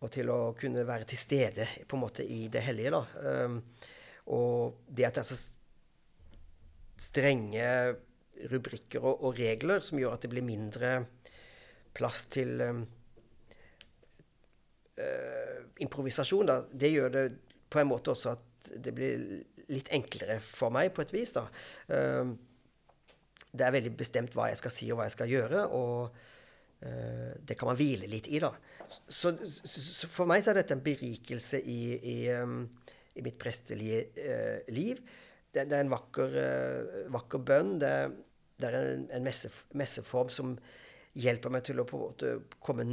og 0.01 0.11
til 0.13 0.31
å 0.31 0.55
kunne 0.55 0.87
være 0.87 1.05
til 1.05 1.19
stede 1.19 1.67
på 1.89 1.97
en 1.97 2.01
måte 2.01 2.23
i 2.23 2.49
det 2.49 2.63
hellige. 2.63 2.91
Da. 2.91 3.49
Og 4.27 4.77
det 4.89 5.07
at 5.07 5.15
det 5.15 5.25
er 5.25 5.35
så 5.35 5.51
strenge 6.97 7.97
rubrikker 8.51 9.03
og, 9.03 9.25
og 9.25 9.39
regler 9.39 9.81
som 9.81 9.99
gjør 9.99 10.15
at 10.15 10.23
det 10.23 10.31
blir 10.31 10.47
mindre 10.47 11.07
plass 11.93 12.27
til 12.27 12.63
eh, 15.01 15.61
improvisasjon, 15.85 16.51
da, 16.51 16.61
det 16.71 16.93
gjør 16.93 17.15
det 17.15 17.25
på 17.71 17.81
en 17.81 17.91
måte 17.91 18.13
også 18.15 18.35
at 18.35 18.71
det 18.81 18.95
blir 18.97 19.25
litt 19.73 19.91
enklere 19.95 20.39
for 20.45 20.73
meg, 20.75 20.93
på 20.95 21.05
et 21.05 21.13
vis. 21.15 21.35
da. 21.37 21.47
Uh, 21.89 22.35
det 23.55 23.67
er 23.67 23.75
veldig 23.77 23.93
bestemt 23.97 24.35
hva 24.35 24.49
jeg 24.51 24.59
skal 24.59 24.73
si 24.75 24.89
og 24.91 24.99
hva 24.99 25.09
jeg 25.09 25.15
skal 25.17 25.31
gjøre. 25.31 25.65
Og 25.77 26.17
uh, 26.85 27.33
det 27.41 27.59
kan 27.59 27.71
man 27.71 27.79
hvile 27.79 28.09
litt 28.11 28.29
i, 28.31 28.41
da. 28.43 28.53
Så, 29.09 29.35
så, 29.41 29.69
så 29.69 30.11
for 30.13 30.31
meg 30.31 30.45
så 30.45 30.53
er 30.53 30.61
dette 30.63 30.77
en 30.77 30.85
berikelse 30.85 31.61
i, 31.61 31.81
i, 32.15 32.17
um, 32.41 32.63
i 33.17 33.25
mitt 33.25 33.39
prestelige 33.41 34.07
liv. 34.73 35.03
Det, 35.55 35.67
det, 35.69 35.77
er 35.77 35.85
en 35.85 35.93
vakker, 35.93 36.39
uh, 36.39 37.03
vakker 37.15 37.45
bønn. 37.47 37.77
Det, 37.83 37.95
det, 38.61 38.71
er 38.71 38.81
en, 38.81 39.07
en 39.19 39.29
messe, 39.29 39.53
messeform 39.77 40.33
som 40.33 40.57
hjelper 41.15 41.53
meg 41.55 41.67
til 41.67 41.79
å 41.79 41.87
på 41.87 41.99
en 41.99 42.07
måte 42.09 42.37
komme 42.63 42.89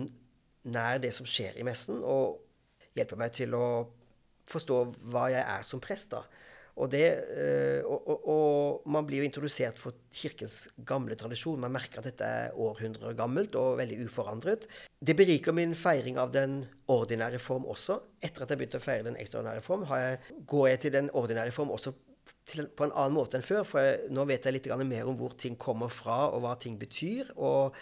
nær 0.69 1.01
det 1.01 1.13
som 1.15 1.27
skjer 1.27 1.57
i 1.59 1.65
messen, 1.65 2.03
og 2.03 2.39
hjelper 2.97 3.19
meg 3.19 3.33
til 3.35 3.55
å 3.57 3.65
forstå 4.51 4.79
hva 5.11 5.29
jeg 5.31 5.43
er 5.43 5.67
som 5.67 5.81
prest. 5.83 6.13
da. 6.13 6.25
Og, 6.79 6.87
det, 6.93 7.07
eh, 7.35 7.81
og, 7.83 8.07
og, 8.07 8.27
og, 8.31 8.85
man 8.89 9.05
blir 9.05 9.21
jo 9.21 9.27
introdusert 9.27 9.79
for 9.79 9.97
Kirkens 10.15 10.69
gamle 10.87 11.17
tradisjon. 11.19 11.59
Man 11.59 11.73
merker 11.75 11.99
at 11.99 12.07
dette 12.07 12.27
er 12.27 12.55
århundrer 12.55 13.17
gammelt 13.17 13.57
og 13.59 13.75
veldig 13.81 13.99
uforandret. 14.05 14.67
Det 14.99 15.15
beriker 15.17 15.55
min 15.55 15.75
feiring 15.75 16.19
av 16.21 16.31
den 16.33 16.61
ordinære 16.91 17.41
form 17.43 17.67
også. 17.71 17.99
Etter 18.23 18.45
at 18.45 18.53
jeg 18.53 18.61
begynte 18.61 18.79
å 18.79 18.85
feire 18.85 19.09
den 19.09 19.19
ekstraordinære 19.19 19.65
form, 19.65 19.83
jeg, 19.91 20.39
går 20.47 20.71
jeg 20.71 20.81
til 20.85 20.95
den 20.95 21.11
ordinære 21.21 21.55
form 21.55 21.75
også 21.75 21.93
til, 22.47 22.69
på 22.71 22.87
en 22.87 22.95
annen 22.95 23.17
måte 23.19 23.37
enn 23.37 23.45
før. 23.45 23.65
For 23.67 23.83
jeg, 23.83 24.07
nå 24.15 24.25
vet 24.31 24.47
jeg 24.47 24.55
litt 24.55 24.71
mer 24.85 25.11
om 25.11 25.19
hvor 25.19 25.35
ting 25.35 25.59
kommer 25.59 25.91
fra, 25.91 26.23
og 26.31 26.45
hva 26.45 26.55
ting 26.55 26.79
betyr. 26.79 27.35
Og, 27.35 27.75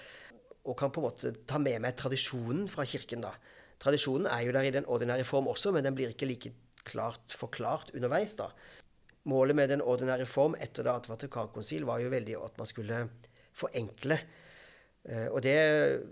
og 0.70 0.78
kan 0.78 0.92
på 0.94 1.02
en 1.02 1.08
måte 1.08 1.34
ta 1.50 1.60
med 1.62 1.82
meg 1.84 1.98
tradisjonen 1.98 2.68
fra 2.72 2.86
Kirken. 2.86 3.24
da. 3.26 3.34
Tradisjonen 3.82 4.28
er 4.30 4.44
jo 4.46 4.54
der 4.56 4.68
i 4.68 4.76
den 4.76 4.86
ordinære 4.86 5.26
form 5.26 5.50
også, 5.50 5.74
men 5.74 5.86
den 5.86 5.96
blir 5.98 6.14
ikke 6.14 6.30
like 6.30 6.54
klart 6.86 7.34
forklart 7.38 7.94
underveis. 7.96 8.36
da. 8.36 8.52
Målet 9.30 9.56
med 9.56 9.70
den 9.70 9.82
ordinære 9.82 10.26
form 10.26 10.56
etter 10.60 10.86
det 10.86 10.94
at 10.94 11.10
Vatikankonsil 11.10 11.86
var 11.86 12.00
jo 12.00 12.12
veldig 12.14 12.38
at 12.44 12.58
man 12.58 12.70
skulle 12.70 13.02
forenkle. 13.54 14.20
Eh, 15.10 15.28
og 15.28 15.42
det 15.44 15.58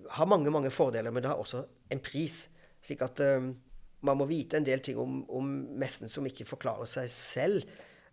har 0.09 0.29
mange 0.29 0.51
mange 0.51 0.71
fordeler, 0.71 1.11
men 1.11 1.23
det 1.23 1.31
har 1.31 1.39
også 1.39 1.63
en 1.91 2.03
pris. 2.03 2.47
Slik 2.81 3.01
at 3.01 3.19
um, 3.19 3.53
man 4.01 4.17
må 4.17 4.27
vite 4.29 4.57
en 4.57 4.65
del 4.65 4.79
ting 4.83 4.99
om, 5.01 5.23
om 5.29 5.47
messen 5.79 6.09
som 6.09 6.25
ikke 6.25 6.45
forklarer 6.47 6.85
seg 6.85 7.09
selv. 7.11 7.63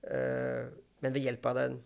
Uh, 0.05 0.71
men 1.05 1.15
ved 1.15 1.27
hjelp 1.27 1.47
av 1.47 1.59
den 1.59 1.77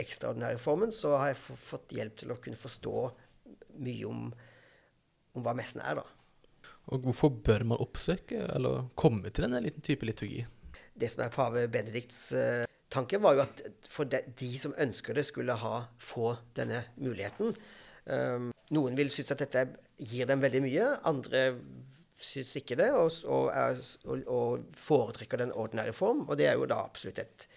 ekstraordinære 0.00 0.58
formen 0.58 0.92
så 0.94 1.14
har 1.18 1.32
jeg 1.32 1.58
fått 1.68 1.92
hjelp 1.94 2.16
til 2.18 2.32
å 2.34 2.38
kunne 2.42 2.58
forstå 2.58 2.94
mye 3.80 4.08
om, 4.08 4.26
om 5.34 5.44
hva 5.44 5.54
messen 5.56 5.82
er, 5.84 6.00
da. 6.00 6.04
Og 6.92 7.06
hvorfor 7.06 7.32
bør 7.44 7.64
man 7.70 7.80
oppsøke 7.80 8.44
eller 8.52 8.90
komme 9.00 9.30
til 9.30 9.46
denne 9.46 9.62
liten 9.64 9.84
type 9.84 10.06
liturgi? 10.06 10.44
Det 10.94 11.08
som 11.10 11.24
er 11.24 11.32
pave 11.32 11.64
Benedikts 11.72 12.20
uh, 12.36 12.66
tanke, 12.92 13.18
var 13.22 13.38
jo 13.38 13.44
at 13.46 13.62
for 13.90 14.08
de, 14.10 14.20
de, 14.38 14.50
som 14.60 14.76
ønsker 14.78 15.16
det, 15.16 15.24
skulle 15.26 15.56
ha, 15.58 15.86
få 15.98 16.34
denne 16.56 16.84
muligheten. 17.00 17.56
Um, 18.04 18.52
noen 18.74 18.98
vil 18.98 19.10
synes 19.12 19.32
at 19.32 19.42
dette 19.46 19.64
gir 19.96 20.28
dem 20.28 20.44
veldig 20.44 20.62
mye. 20.64 20.90
Andre 21.08 21.46
syns 22.20 22.52
ikke 22.60 22.76
det, 22.78 22.90
og, 22.94 23.10
og, 23.26 23.48
er, 23.52 23.80
og, 24.04 24.28
og, 24.30 24.68
foretrekker 24.78 25.40
den 25.40 25.52
ordinære 25.52 25.96
form. 25.96 26.26
Og 26.28 26.38
det 26.38 26.50
er 26.50 26.60
jo 26.60 26.68
da 26.70 26.82
absolutt 26.84 27.20
et, 27.24 27.48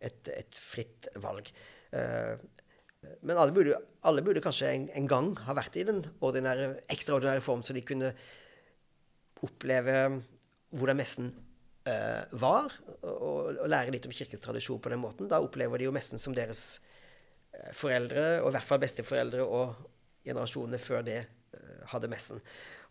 et, 0.00 0.32
et 0.32 0.58
fritt 0.58 1.12
valg. 1.22 1.52
Uh, 1.92 2.40
men 3.22 3.38
alle 3.38 3.54
burde, 3.54 3.78
alle 4.06 4.22
burde 4.22 4.42
kanskje 4.42 4.70
en, 4.70 4.84
en, 4.94 5.08
gang 5.10 5.32
ha 5.46 5.54
vært 5.58 5.78
i 5.78 5.86
den 5.86 6.02
ordinære, 6.22 6.84
ekstraordinære 6.92 7.42
form, 7.42 7.64
så 7.66 7.74
de 7.74 7.82
kunne 7.86 8.12
oppleve 9.42 9.96
hvordan 10.72 10.98
messen 10.98 11.32
uh, 11.88 12.22
var, 12.38 12.74
og, 13.02 13.58
og, 13.58 13.68
lære 13.70 13.94
litt 13.94 14.06
om 14.06 14.14
kirkens 14.14 14.44
tradisjon 14.44 14.80
på 14.82 14.92
den 14.92 15.02
måten. 15.02 15.30
Da 15.30 15.42
opplever 15.42 15.80
de 15.80 15.88
jo 15.88 15.94
messen 15.94 16.20
som 16.22 16.36
deres 16.36 16.78
uh, 17.56 17.72
foreldre, 17.76 18.26
og 18.42 18.52
i 18.52 18.56
hvert 18.56 18.68
fall 18.68 18.82
besteforeldre 18.82 19.46
og 19.46 19.82
generasjonene 20.26 20.80
før 20.82 21.02
det 21.06 21.18
uh, 21.26 21.82
hadde 21.90 22.10
messen. 22.12 22.42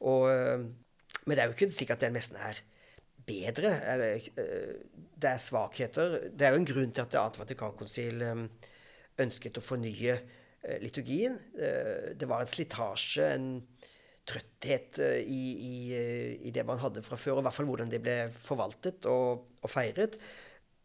Og, 0.02 0.28
men 0.28 1.36
det 1.36 1.42
er 1.44 1.48
jo 1.48 1.56
ikke 1.56 1.70
slik 1.72 1.92
at 1.94 2.02
den 2.02 2.16
messen 2.16 2.40
er 2.42 2.58
bedre. 3.28 3.76
Det 4.26 5.30
er 5.30 5.44
svakheter. 5.44 6.16
Det 6.34 6.48
er 6.48 6.56
jo 6.56 6.62
en 6.64 6.66
grunn 6.66 6.90
til 6.90 7.04
at 7.04 7.12
det 7.14 7.20
annet 7.22 7.38
Vatikankonsil 7.38 8.24
ønsket 9.20 9.58
å 9.60 9.64
fornye 9.66 10.16
liturgien. 10.80 11.40
Det 11.52 12.28
var 12.30 12.44
en 12.44 12.50
slitasje, 12.50 13.26
en 13.34 13.48
trøtthet 14.28 15.00
eh, 15.02 15.20
i, 15.26 15.42
i, 15.52 15.76
eh, 15.96 16.48
i, 16.48 16.54
det 16.54 16.66
man 16.68 16.80
hadde 16.82 17.04
fra 17.06 17.18
før, 17.20 17.40
og 17.40 17.44
i 17.44 17.48
hvert 17.48 17.58
fall 17.58 17.70
hvordan 17.70 17.92
det 17.92 18.02
ble 18.04 18.18
forvaltet 18.36 19.08
og, 19.10 19.48
og 19.62 19.72
feiret, 19.72 20.18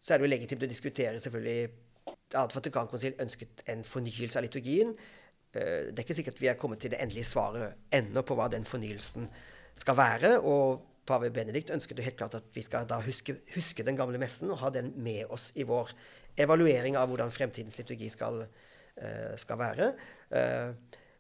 så 0.01 0.15
er 0.15 0.19
det 0.19 0.27
jo 0.27 0.33
legitimt 0.33 0.65
å 0.65 0.71
diskutere 0.71 1.21
selvfølgelig 1.23 2.17
at 2.39 2.55
Vatikankonsil 2.55 3.17
ønsket 3.23 3.65
en 3.73 3.83
fornyelse 3.87 4.39
av 4.39 4.47
liturgien. 4.47 4.93
Eh, 5.53 5.91
det 5.91 5.99
er 5.99 6.05
ikke 6.07 6.21
sikkert 6.23 6.43
vi 6.43 6.51
er 6.53 6.61
kommet 6.61 6.83
til 6.83 6.95
det 6.95 7.01
endelige 7.03 7.29
svaret 7.29 7.89
ennå 7.95 8.25
på 8.27 8.37
hva 8.39 8.49
den 8.53 8.67
fornyelsen 8.69 9.29
skal 9.77 9.99
være. 9.99 10.37
og 10.41 10.93
Pave 11.07 11.29
Benedikt 11.31 11.71
ønsket 11.71 12.01
jo 12.01 12.07
helt 12.07 12.17
klart 12.19 12.35
at 12.35 12.47
vi 12.55 12.65
skal 12.67 12.87
da 12.89 12.97
huske, 13.05 13.37
huske, 13.55 13.85
den 13.87 13.99
gamle 13.99 14.19
messen 14.19 14.51
og 14.51 14.59
ha 14.65 14.73
den 14.75 14.91
med 14.99 15.31
oss 15.31 15.53
i 15.55 15.67
vår 15.67 15.93
evaluering 16.37 16.97
av 17.01 17.09
hvordan 17.11 17.33
fremtidens 17.33 17.79
liturgi 17.81 18.11
skal, 18.13 18.43
skal 19.41 19.59
være. 19.61 19.87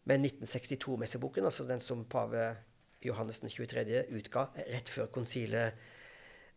Men 0.06 0.24
1962-messeboken, 0.24 1.44
altså 1.48 1.66
den 1.68 1.80
som 1.82 2.04
pave 2.08 2.50
Johannes 3.06 3.40
den 3.40 3.50
23. 3.50 4.04
utga 4.16 4.48
rett 4.56 4.90
før 4.90 5.08
konsilet 5.12 5.74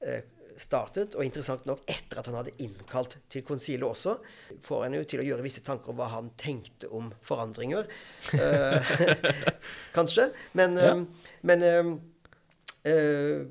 eh, 0.05 0.21
startet, 0.59 1.15
og 1.15 1.25
interessant 1.25 1.65
nok 1.69 1.81
etter 1.89 2.19
at 2.19 2.29
han 2.29 2.37
hadde 2.39 2.55
innkalt 2.63 3.17
til 3.31 3.45
konsilet 3.47 3.87
også, 3.87 4.17
får 4.65 4.85
en 4.85 4.97
jo 4.99 5.05
til 5.07 5.23
å 5.23 5.27
gjøre 5.27 5.45
visse 5.45 5.63
tanker 5.65 5.93
om 5.93 5.99
hva 5.99 6.09
han 6.13 6.31
tenkte 6.39 6.89
om 6.95 7.11
forandringer. 7.25 7.89
Eh, 8.35 8.93
kanskje. 9.97 10.29
Men, 10.59 10.77
ja. 10.79 10.93
Eh, 10.93 11.31
men 11.49 11.65
uh, 11.69 13.41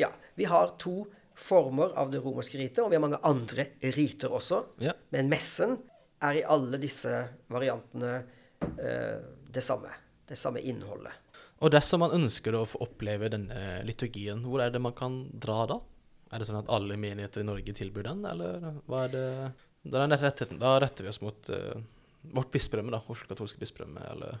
ja. 0.00 0.10
Vi 0.36 0.44
har 0.44 0.74
to 0.80 1.06
former 1.36 1.92
av 2.00 2.08
det 2.12 2.22
romerske 2.24 2.58
ritet, 2.58 2.80
og 2.84 2.90
vi 2.90 2.96
har 2.96 3.04
mange 3.04 3.20
andre 3.28 3.68
riter 3.94 4.32
også. 4.32 4.62
Ja. 4.82 4.94
Men 5.12 5.28
messen 5.30 5.76
er 6.24 6.38
i 6.38 6.46
alle 6.48 6.80
disse 6.80 7.12
variantene 7.52 8.14
Eh, 8.60 9.18
det 9.48 9.60
samme. 9.60 9.88
Det 10.26 10.36
samme 10.36 10.60
innholdet. 10.60 11.12
Og 11.58 11.70
dersom 11.72 12.02
man 12.04 12.12
ønsker 12.12 12.54
å 12.54 12.64
få 12.68 12.82
oppleve 12.84 13.30
denne 13.32 13.80
liturgien, 13.86 14.42
hvor 14.44 14.60
er 14.60 14.72
det 14.72 14.82
man 14.82 14.96
kan 14.96 15.22
dra 15.32 15.62
da? 15.70 15.78
Er 16.32 16.42
det 16.42 16.48
sånn 16.48 16.58
at 16.60 16.72
alle 16.72 16.98
menigheter 17.00 17.40
i 17.40 17.46
Norge 17.46 17.72
tilbyr 17.76 18.10
den, 18.10 18.24
eller 18.28 18.80
hva 18.88 19.06
er 19.06 19.14
det 19.14 19.28
Da, 19.86 20.02
retter, 20.10 20.50
da 20.58 20.72
retter 20.82 21.06
vi 21.06 21.10
oss 21.12 21.20
mot 21.22 21.48
uh, 21.54 21.78
vårt 22.34 22.50
bispedømme, 22.50 22.90
da. 22.90 22.98
Oslo 23.06 23.28
katolske 23.30 23.60
bispedømme, 23.60 24.02
eller 24.10 24.40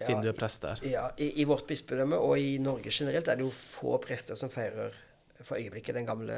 siden 0.00 0.22
ja, 0.22 0.22
du 0.24 0.28
er 0.30 0.38
prest 0.38 0.62
der. 0.64 0.80
Ja, 0.88 1.02
i, 1.20 1.42
i 1.42 1.44
vårt 1.44 1.66
bispedømme 1.68 2.16
og 2.16 2.40
i 2.40 2.54
Norge 2.64 2.88
generelt 2.88 3.28
er 3.28 3.36
det 3.36 3.44
jo 3.44 3.52
få 3.52 3.98
prester 4.00 4.40
som 4.40 4.48
feirer 4.48 4.96
for 5.46 5.58
øyeblikket 5.58 5.96
den 5.96 6.08
gamle 6.08 6.36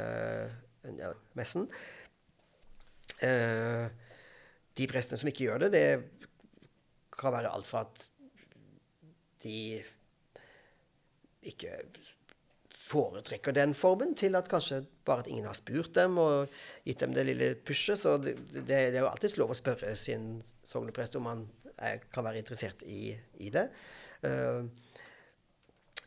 ja, 0.98 1.12
messen. 1.38 1.68
Eh, 3.22 3.86
de 4.78 4.88
prestene 4.90 5.20
som 5.20 5.30
ikke 5.30 5.46
gjør 5.46 5.66
det, 5.66 5.72
det 5.74 5.86
kan 7.12 7.34
være 7.34 7.52
alt 7.52 7.68
fra 7.68 7.84
at 7.86 8.06
de 9.44 9.82
ikke 11.42 11.76
foretrekker 12.92 13.54
den 13.56 13.74
formen, 13.78 14.14
til 14.18 14.36
at 14.38 14.50
kanskje 14.50 14.82
bare 15.06 15.24
at 15.24 15.30
ingen 15.30 15.48
har 15.48 15.56
spurt 15.56 15.94
dem 15.96 16.18
og 16.20 16.52
gitt 16.86 17.02
dem 17.02 17.14
det 17.16 17.26
lille 17.26 17.48
pushet. 17.66 18.00
Så 18.00 18.16
det, 18.22 18.36
det, 18.52 18.66
det 18.68 18.78
er 18.78 19.00
jo 19.00 19.10
alltids 19.10 19.38
lov 19.40 19.54
å 19.54 19.58
spørre 19.58 19.94
sin 19.98 20.42
sogneprest 20.66 21.16
om 21.18 21.28
han 21.30 21.46
kan 22.12 22.26
være 22.26 22.42
interessert 22.42 22.84
i, 22.86 23.14
i 23.42 23.50
det. 23.50 23.64
Uh, 24.22 24.68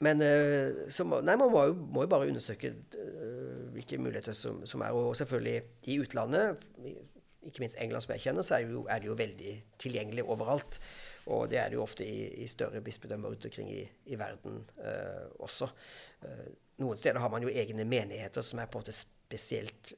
men 0.04 0.22
uh, 0.22 0.86
så, 0.92 1.06
nei, 1.08 1.38
man 1.40 1.52
må 1.52 1.66
jo, 1.70 1.76
må 1.76 2.04
jo 2.04 2.12
bare 2.12 2.28
undersøke 2.28 2.74
uh, 2.98 3.68
hvilke 3.76 4.00
muligheter 4.02 4.36
som, 4.36 4.64
som, 4.68 4.84
er. 4.84 4.96
Og 4.96 5.16
selvfølgelig 5.16 5.62
i 5.92 6.00
utlandet 6.04 6.58
ikke 7.46 7.62
minst 7.62 7.78
England, 7.82 8.02
som 8.02 8.16
jeg 8.16 8.24
kjenner, 8.26 8.46
så 8.46 8.56
er 8.58 8.66
det 8.66 8.74
jo, 8.74 8.86
er 8.90 9.02
det 9.02 9.10
jo 9.10 9.18
veldig 9.20 9.52
tilgjengelig 9.82 10.24
overalt. 10.26 10.80
Og 11.32 11.50
det 11.50 11.60
er 11.62 11.70
det 11.70 11.78
jo 11.78 11.84
ofte 11.86 12.06
i, 12.06 12.28
i 12.44 12.48
større 12.50 12.82
bispedømmer 12.86 13.34
rundt 13.34 13.46
omkring 13.46 13.70
i, 13.74 13.84
i 14.10 14.18
verden 14.20 14.64
uh, 14.82 15.28
også. 15.46 15.70
Uh, 16.26 16.48
noen 16.82 17.00
steder 17.00 17.22
har 17.22 17.32
man 17.34 17.46
jo 17.46 17.54
egne 17.54 17.86
menigheter 17.88 18.46
som 18.46 18.60
er 18.60 18.70
på 18.70 18.80
en 18.80 18.86
måte 18.86 18.98
spesielt 18.98 19.94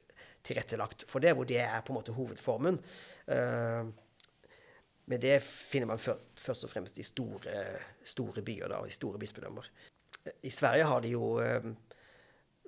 tilrettelagt 0.46 1.04
for 1.08 1.24
det, 1.24 1.34
hvor 1.36 1.48
det 1.48 1.60
er 1.64 1.80
på 1.84 1.92
en 1.92 1.98
måte 2.00 2.16
hovedformen. 2.16 2.78
Uh, 3.28 3.88
men 5.08 5.20
det 5.22 5.38
finner 5.42 5.88
man 5.88 6.00
først 6.00 6.66
og 6.66 6.70
fremst 6.70 6.98
i 7.00 7.06
store, 7.06 7.62
store 8.04 8.42
byer, 8.44 8.68
da, 8.68 8.82
i 8.84 8.92
store 8.92 9.20
bispedømmer. 9.20 9.70
I 10.44 10.50
Sverige 10.52 10.84
har 10.84 11.00
de 11.00 11.14
jo 11.14 11.30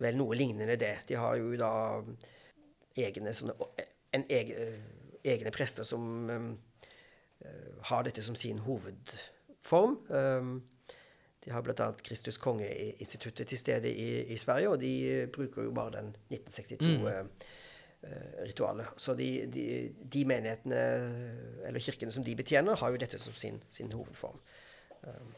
vel 0.00 0.16
noe 0.16 0.38
lignende 0.38 0.78
det. 0.80 0.94
De 1.08 1.18
har 1.20 1.36
jo 1.36 1.52
da 1.60 1.72
egne 2.96 3.34
sånne 3.36 3.54
en 4.16 4.24
egen, 4.32 4.80
egne 5.20 5.52
prester 5.54 5.84
som 5.86 6.30
har 7.90 8.04
dette 8.08 8.24
som 8.24 8.36
sin 8.36 8.58
hovedform. 8.64 9.98
De 11.44 11.50
har 11.50 11.62
bl.a. 11.64 11.92
Kristus 12.04 12.38
Konge-instituttet 12.38 13.48
til 13.48 13.58
stede 13.58 13.92
i, 13.92 14.32
i, 14.32 14.36
Sverige, 14.36 14.68
og 14.68 14.80
de 14.80 15.26
bruker 15.32 15.62
jo 15.62 15.72
bare 15.72 15.96
den 15.96 16.14
1962 16.32 17.00
mm. 17.00 17.30
Eh, 18.06 18.40
ritualet. 18.46 18.86
Så 18.96 19.14
de, 19.18 19.28
de, 19.52 19.66
de, 20.12 20.24
menighetene, 20.28 20.80
eller 21.68 21.84
kirkene 21.84 22.14
som 22.14 22.24
de 22.26 22.36
betjener, 22.38 22.78
har 22.80 22.90
jo 22.90 23.00
dette 23.00 23.20
som 23.20 23.36
sin, 23.36 23.60
sin 23.70 23.92
hovedform. 23.92 24.40
Um, 25.02 25.36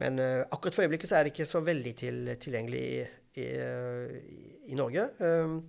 men 0.00 0.16
uh, 0.18 0.46
akkurat 0.48 0.74
for 0.74 0.86
øyeblikket 0.86 1.10
så 1.10 1.18
er 1.18 1.26
det 1.26 1.34
ikke 1.34 1.46
så 1.46 1.60
veldig 1.60 1.92
til, 1.98 2.30
tilgjengelig 2.40 2.80
i, 2.80 3.02
i, 3.42 3.48
i 4.72 4.78
Norge. 4.78 5.10
Um, 5.20 5.60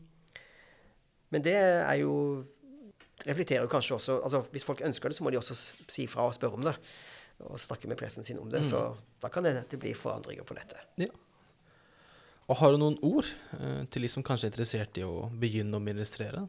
men 1.32 1.44
det 1.44 1.56
er 1.60 1.98
jo 2.00 2.14
reflekterer 3.28 3.68
kanskje 3.70 3.96
også 3.96 4.20
altså 4.24 4.44
Hvis 4.52 4.66
folk 4.66 4.82
ønsker 4.86 5.10
det, 5.10 5.18
så 5.18 5.24
må 5.24 5.30
de 5.30 5.38
også 5.38 5.58
si 5.88 6.08
fra 6.08 6.26
og 6.28 6.36
spørre 6.38 6.58
om 6.58 6.64
det. 6.66 6.76
Og 7.40 7.60
snakke 7.60 7.90
med 7.90 7.98
pressen 7.98 8.24
sin 8.24 8.40
om 8.40 8.50
det. 8.52 8.64
Mm. 8.64 8.70
Så 8.70 8.96
da 9.22 9.30
kan 9.34 9.44
det, 9.46 9.66
det 9.72 9.80
bli 9.80 9.94
forandringer 9.98 10.44
på 10.44 10.58
dette. 10.58 10.82
Ja. 10.98 11.10
Og 12.52 12.58
har 12.60 12.74
du 12.74 12.82
noen 12.82 12.98
ord 13.08 13.28
eh, 13.56 13.84
til 13.88 14.04
de 14.04 14.10
som 14.12 14.24
kanskje 14.28 14.50
er 14.50 14.52
interessert 14.52 14.98
i 15.00 15.08
å 15.08 15.30
begynne 15.40 15.80
å 15.80 15.84
ministrere? 15.84 16.44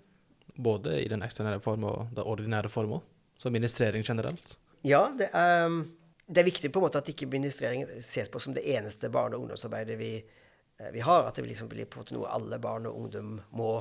Både 0.53 0.97
i 0.99 1.09
den 1.09 1.23
ekstraordinære 1.23 1.63
form 1.63 1.87
og 1.87 2.11
den 2.17 2.27
ordinære 2.29 2.71
formål, 2.73 3.05
som 3.39 3.55
ministrering 3.55 4.03
generelt? 4.03 4.57
Ja, 4.83 5.05
det 5.15 5.31
er, 5.31 5.77
det 6.27 6.43
er, 6.43 6.49
viktig 6.49 6.73
på 6.75 6.81
en 6.81 6.89
måte 6.89 6.99
at 6.99 7.11
ikke 7.13 7.31
ministrering 7.31 7.87
ses 8.03 8.33
på 8.33 8.43
som 8.43 8.57
det 8.57 8.67
eneste 8.75 9.13
barne- 9.15 9.39
og 9.39 9.47
ungdomsarbeidet 9.47 9.99
vi, 10.01 10.17
eh, 10.19 10.91
vi 10.91 11.07
har. 11.07 11.29
At 11.29 11.39
det 11.39 11.47
liksom 11.47 11.71
blir 11.71 11.87
på 11.87 12.01
en 12.01 12.05
måte 12.05 12.19
noe 12.19 12.35
alle 12.35 12.59
barn 12.59 12.91
og 12.91 12.99
ungdom 13.05 13.37
må 13.55 13.77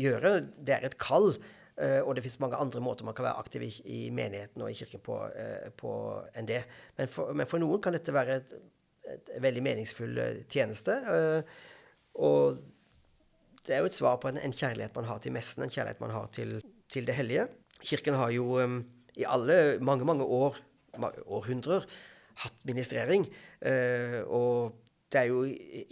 gjøre. 0.00 0.38
Det 0.56 0.78
er 0.78 0.88
et 0.88 1.00
kall. 1.00 1.34
Uh, 1.72 2.04
og 2.04 2.12
det 2.14 2.20
fins 2.20 2.36
mange 2.36 2.58
andre 2.60 2.82
måter 2.84 3.06
man 3.08 3.14
kan 3.16 3.24
være 3.24 3.40
aktiv 3.40 3.62
i, 3.64 3.70
i 3.88 4.00
menigheten 4.12 4.60
og 4.60 4.68
i 4.68 4.74
kirken 4.76 5.00
på, 5.02 5.14
uh, 5.24 5.70
på 5.72 5.92
enn 6.36 6.46
det. 6.46 6.60
Men 6.98 7.08
for, 7.08 7.32
men 7.32 7.48
for, 7.48 7.64
noen 7.64 7.80
kan 7.82 7.96
dette 7.96 8.12
være 8.12 8.36
et, 8.42 8.52
et 9.14 9.32
veldig 9.42 9.64
meningsfull 9.64 10.18
uh, 10.18 10.42
tjeneste. 10.50 10.96
og 12.14 12.60
det 13.66 13.76
er 13.76 13.82
jo 13.82 13.90
et 13.90 13.96
svar 13.96 14.18
på 14.18 14.28
en, 14.32 14.38
kjærlighet 14.52 14.96
man 14.98 15.06
har 15.06 15.20
til 15.22 15.34
messen, 15.34 15.62
en 15.62 15.70
kjærlighet 15.70 16.00
man 16.02 16.10
har 16.10 16.26
til, 16.34 16.56
til 16.90 17.06
det 17.06 17.14
hellige. 17.14 17.46
Kirken 17.82 18.18
har 18.18 18.32
jo 18.34 18.58
um, 18.58 18.80
i 19.14 19.26
alle 19.28 19.78
mange, 19.80 20.04
mange 20.04 20.24
år, 20.24 20.58
århundrer, 21.26 21.86
hatt 22.42 22.64
ministrering. 22.64 23.26
og 24.26 24.72
det 25.12 25.20
er 25.20 25.28
jo 25.28 25.42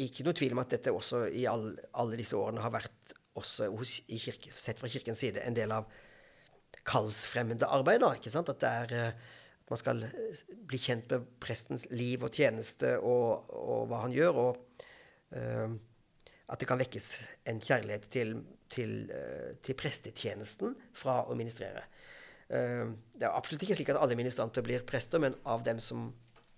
ikke 0.00 0.24
noe 0.24 0.36
tvil 0.36 0.54
om 0.56 0.62
at 0.62 0.72
dette 0.72 0.92
også 0.92 1.26
i 1.36 1.44
all, 1.48 1.74
alle 2.00 2.16
disse 2.18 2.36
årene 2.36 2.62
har 2.64 2.72
vært 2.72 3.14
også 3.38 3.68
hos, 3.76 3.98
kirke, 4.08 4.52
sett 4.56 4.80
fra 4.80 4.90
kirkens 4.90 5.20
side 5.22 5.42
en 5.44 5.56
del 5.56 5.72
av 5.74 5.90
kallsfremmende 6.88 7.68
arbeid. 7.68 8.00
Da, 8.02 8.14
ikke 8.16 8.32
sant? 8.32 8.50
At 8.52 8.62
det 8.62 8.70
er 8.70 8.94
eh, 8.96 9.28
man 9.70 9.78
skal 9.78 10.02
eh, 10.06 10.42
bli 10.68 10.80
kjent 10.82 11.12
med 11.12 11.28
prestens 11.42 11.86
liv 11.94 12.24
og 12.26 12.34
tjeneste 12.34 12.96
og, 12.98 13.50
og 13.54 13.86
hva 13.90 14.02
han 14.04 14.14
gjør. 14.14 14.40
Og 14.42 14.84
uh, 15.36 15.76
at 16.50 16.58
det 16.58 16.66
kan 16.66 16.80
vekkes 16.80 17.10
en 17.52 17.60
kjærlighet 17.62 18.08
til, 18.10 18.34
til, 18.72 18.94
uh, 19.14 19.52
til 19.62 19.78
prestetjenesten 19.78 20.74
fra 20.98 21.22
å 21.26 21.38
ministrere. 21.38 21.86
Det 22.50 23.22
er 23.22 23.30
absolutt 23.30 23.62
ikke 23.62 23.76
slik 23.78 23.92
at 23.92 24.00
alle 24.02 24.16
ministranter 24.18 24.64
blir 24.66 24.82
prester, 24.82 25.20
men 25.22 25.36
av 25.46 25.60
dem 25.62 25.78
som 25.78 26.08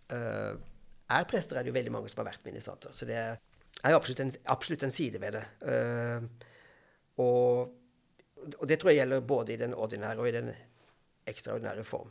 er 0.09 1.27
prester, 1.29 1.59
er 1.59 1.67
det 1.67 1.69
jo 1.69 1.75
veldig 1.77 1.93
mange 1.93 2.09
som 2.09 2.23
har 2.23 2.31
vært 2.31 2.47
ministranter. 2.49 2.95
Så 2.97 3.05
det 3.05 3.19
er 3.21 3.93
jo 3.93 3.99
absolutt 3.99 4.23
en, 4.25 4.33
absolutt 4.55 4.87
en 4.87 4.95
side 4.97 5.21
ved 5.21 5.37
det. 5.37 5.43
Og, 7.21 7.75
og, 8.55 8.65
det 8.71 8.79
tror 8.81 8.95
jeg 8.95 9.03
gjelder 9.03 9.29
både 9.35 9.53
i 9.53 9.59
den 9.61 9.77
ordinære 9.77 10.25
og 10.25 10.31
i 10.31 10.35
den 10.39 10.49
ekstraordinære 11.29 11.85
form. 11.85 12.09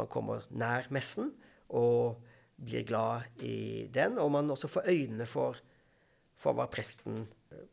Man 0.00 0.08
kommer 0.08 0.46
nær 0.56 0.88
messen 0.94 1.32
og 1.76 2.20
blir 2.60 2.84
glad 2.88 3.42
i 3.44 3.86
den, 3.92 4.18
og 4.20 4.32
man 4.32 4.50
også 4.52 4.68
får 4.68 4.88
øynene 4.92 5.26
for, 5.28 5.58
for 6.40 6.56
hva 6.56 6.66
presten, 6.72 7.24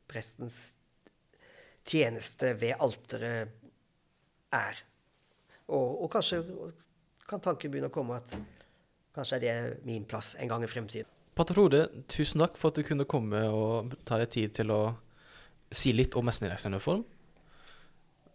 prestens 0.07 0.75
tjeneste 1.87 2.53
ved 2.59 2.75
alteret 2.83 3.51
er. 4.55 4.79
Og, 5.67 6.03
og, 6.03 6.07
kanskje 6.11 6.41
kan 7.27 7.43
tanken 7.43 7.71
begynne 7.71 7.91
å 7.91 7.95
komme 7.95 8.19
at 8.21 8.37
kanskje 9.15 9.39
er 9.39 9.43
det 9.43 9.85
min 9.87 10.07
plass 10.07 10.35
en 10.39 10.51
gang 10.51 10.63
i 10.63 10.71
fremtiden. 10.71 11.11
Pater 11.37 11.57
Frode, 11.57 11.83
tusen 12.09 12.41
takk 12.41 12.55
for 12.57 12.71
at 12.71 12.79
du 12.79 12.87
kunne 12.87 13.05
komme 13.09 13.43
og 13.51 13.93
ta 14.07 14.17
deg 14.21 14.31
tid 14.33 14.55
til 14.57 14.71
å 14.73 14.81
si 15.67 15.91
litt 15.93 16.15
om 16.17 16.25
messen 16.25 16.47
i 16.47 16.51
ekstraordinær 16.51 16.83
form. 16.83 17.03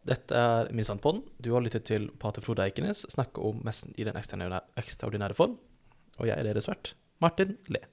Dette 0.09 0.35
er 0.35 0.71
Min 0.75 0.87
Sandpodden. 0.87 1.23
Du 1.39 1.53
har 1.55 1.63
lyttet 1.63 1.87
til 1.87 2.09
Pater 2.19 2.43
Frode 2.43 2.65
Eikenes 2.65 3.05
snakke 3.13 3.43
om 3.43 3.61
messen 3.63 3.95
i 3.95 4.07
den 4.07 4.19
ekstraordinære 4.19 5.37
form. 5.39 5.59
Og 6.19 6.27
jeg 6.27 6.35
er 6.35 6.49
deres 6.49 6.67
vert, 6.69 6.95
Martin 7.23 7.55
Le. 7.71 7.85